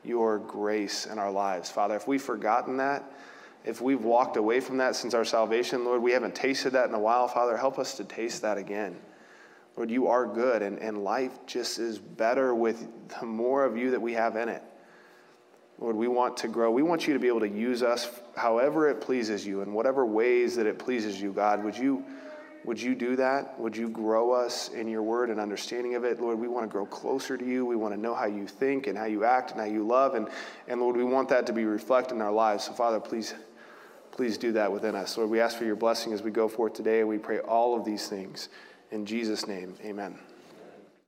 your 0.05 0.39
grace 0.39 1.07
in 1.07 1.19
our 1.19 1.31
lives. 1.31 1.71
Father, 1.71 1.97
if 1.97 2.07
we've 2.07 2.23
forgotten 2.23 2.77
that, 2.77 3.03
if 3.65 3.81
we've 3.81 4.03
walked 4.03 4.37
away 4.37 4.61
from 4.61 4.77
that 4.77 4.95
since 4.95 5.15
our 5.15 5.25
salvation, 5.25 5.85
Lord, 5.85 6.03
we 6.03 6.13
haven't 6.13 6.35
tasted 6.35 6.75
that 6.75 6.89
in 6.89 6.95
a 6.95 6.99
while, 6.99 7.29
Father, 7.29 7.57
help 7.57 7.79
us 7.79 7.97
to 7.97 8.05
taste 8.05 8.43
that 8.43 8.59
again. 8.59 8.97
Lord, 9.77 9.91
you 9.91 10.07
are 10.07 10.27
good, 10.27 10.63
and, 10.63 10.79
and 10.79 11.03
life 11.03 11.33
just 11.47 11.79
is 11.79 11.99
better 11.99 12.55
with 12.55 12.87
the 13.19 13.27
more 13.27 13.65
of 13.65 13.77
you 13.77 13.91
that 13.91 14.01
we 14.01 14.13
have 14.13 14.37
in 14.37 14.49
it. 14.49 14.63
Lord, 15.79 15.97
we 15.97 16.07
want 16.07 16.37
to 16.39 16.49
grow. 16.49 16.71
We 16.71 16.83
want 16.83 17.09
you 17.09 17.15
to 17.15 17.19
be 17.19 17.27
able 17.27 17.41
to 17.41 17.49
use 17.49 17.83
us 17.83 18.09
however 18.37 18.89
it 18.89 19.01
pleases 19.01 19.45
you, 19.45 19.63
in 19.63 19.73
whatever 19.73 20.07
ways 20.07 20.55
that 20.57 20.67
it 20.67 20.79
pleases 20.79 21.21
you, 21.21 21.33
God. 21.33 21.65
Would 21.65 21.77
you, 21.77 22.05
would 22.65 22.81
you 22.81 22.95
do 22.95 23.17
that? 23.17 23.59
Would 23.61 23.77
you 23.77 23.91
grow 23.91 24.33
us 24.33 24.71
in 24.71 24.89
your 24.89 25.03
word 25.03 25.29
and 25.29 25.39
understanding 25.39 25.95
of 25.97 26.05
it? 26.05 26.21
Lord, 26.21 26.39
we 26.39 26.49
want 26.49 26.65
to 26.65 26.73
grow 26.73 26.87
closer 26.87 27.37
to 27.37 27.45
you. 27.45 27.67
We 27.67 27.77
want 27.77 27.95
to 27.95 28.01
know 28.01 28.15
how 28.15 28.25
you 28.25 28.47
think 28.47 28.87
and 28.87 28.97
how 28.97 29.05
you 29.05 29.25
act 29.25 29.51
and 29.51 29.61
how 29.61 29.67
you 29.67 29.87
love. 29.87 30.15
And, 30.15 30.29
and 30.67 30.81
Lord, 30.81 30.97
we 30.97 31.05
want 31.05 31.29
that 31.29 31.47
to 31.47 31.53
be 31.53 31.67
reflected 31.67 32.15
in 32.15 32.23
our 32.23 32.33
lives. 32.33 32.65
So, 32.65 32.73
Father, 32.73 33.01
please, 33.01 33.35
please 34.13 34.39
do 34.39 34.53
that 34.53 34.73
within 34.73 34.95
us. 34.95 35.17
Lord, 35.19 35.29
we 35.29 35.41
ask 35.41 35.59
for 35.59 35.65
your 35.65 35.77
blessing 35.77 36.15
as 36.15 36.23
we 36.23 36.31
go 36.31 36.49
forth 36.49 36.73
today. 36.73 37.01
And 37.01 37.09
we 37.09 37.19
pray 37.19 37.41
all 37.41 37.79
of 37.79 37.85
these 37.85 38.09
things. 38.09 38.49
In 38.91 39.05
Jesus' 39.05 39.47
name, 39.47 39.75
amen. 39.85 40.19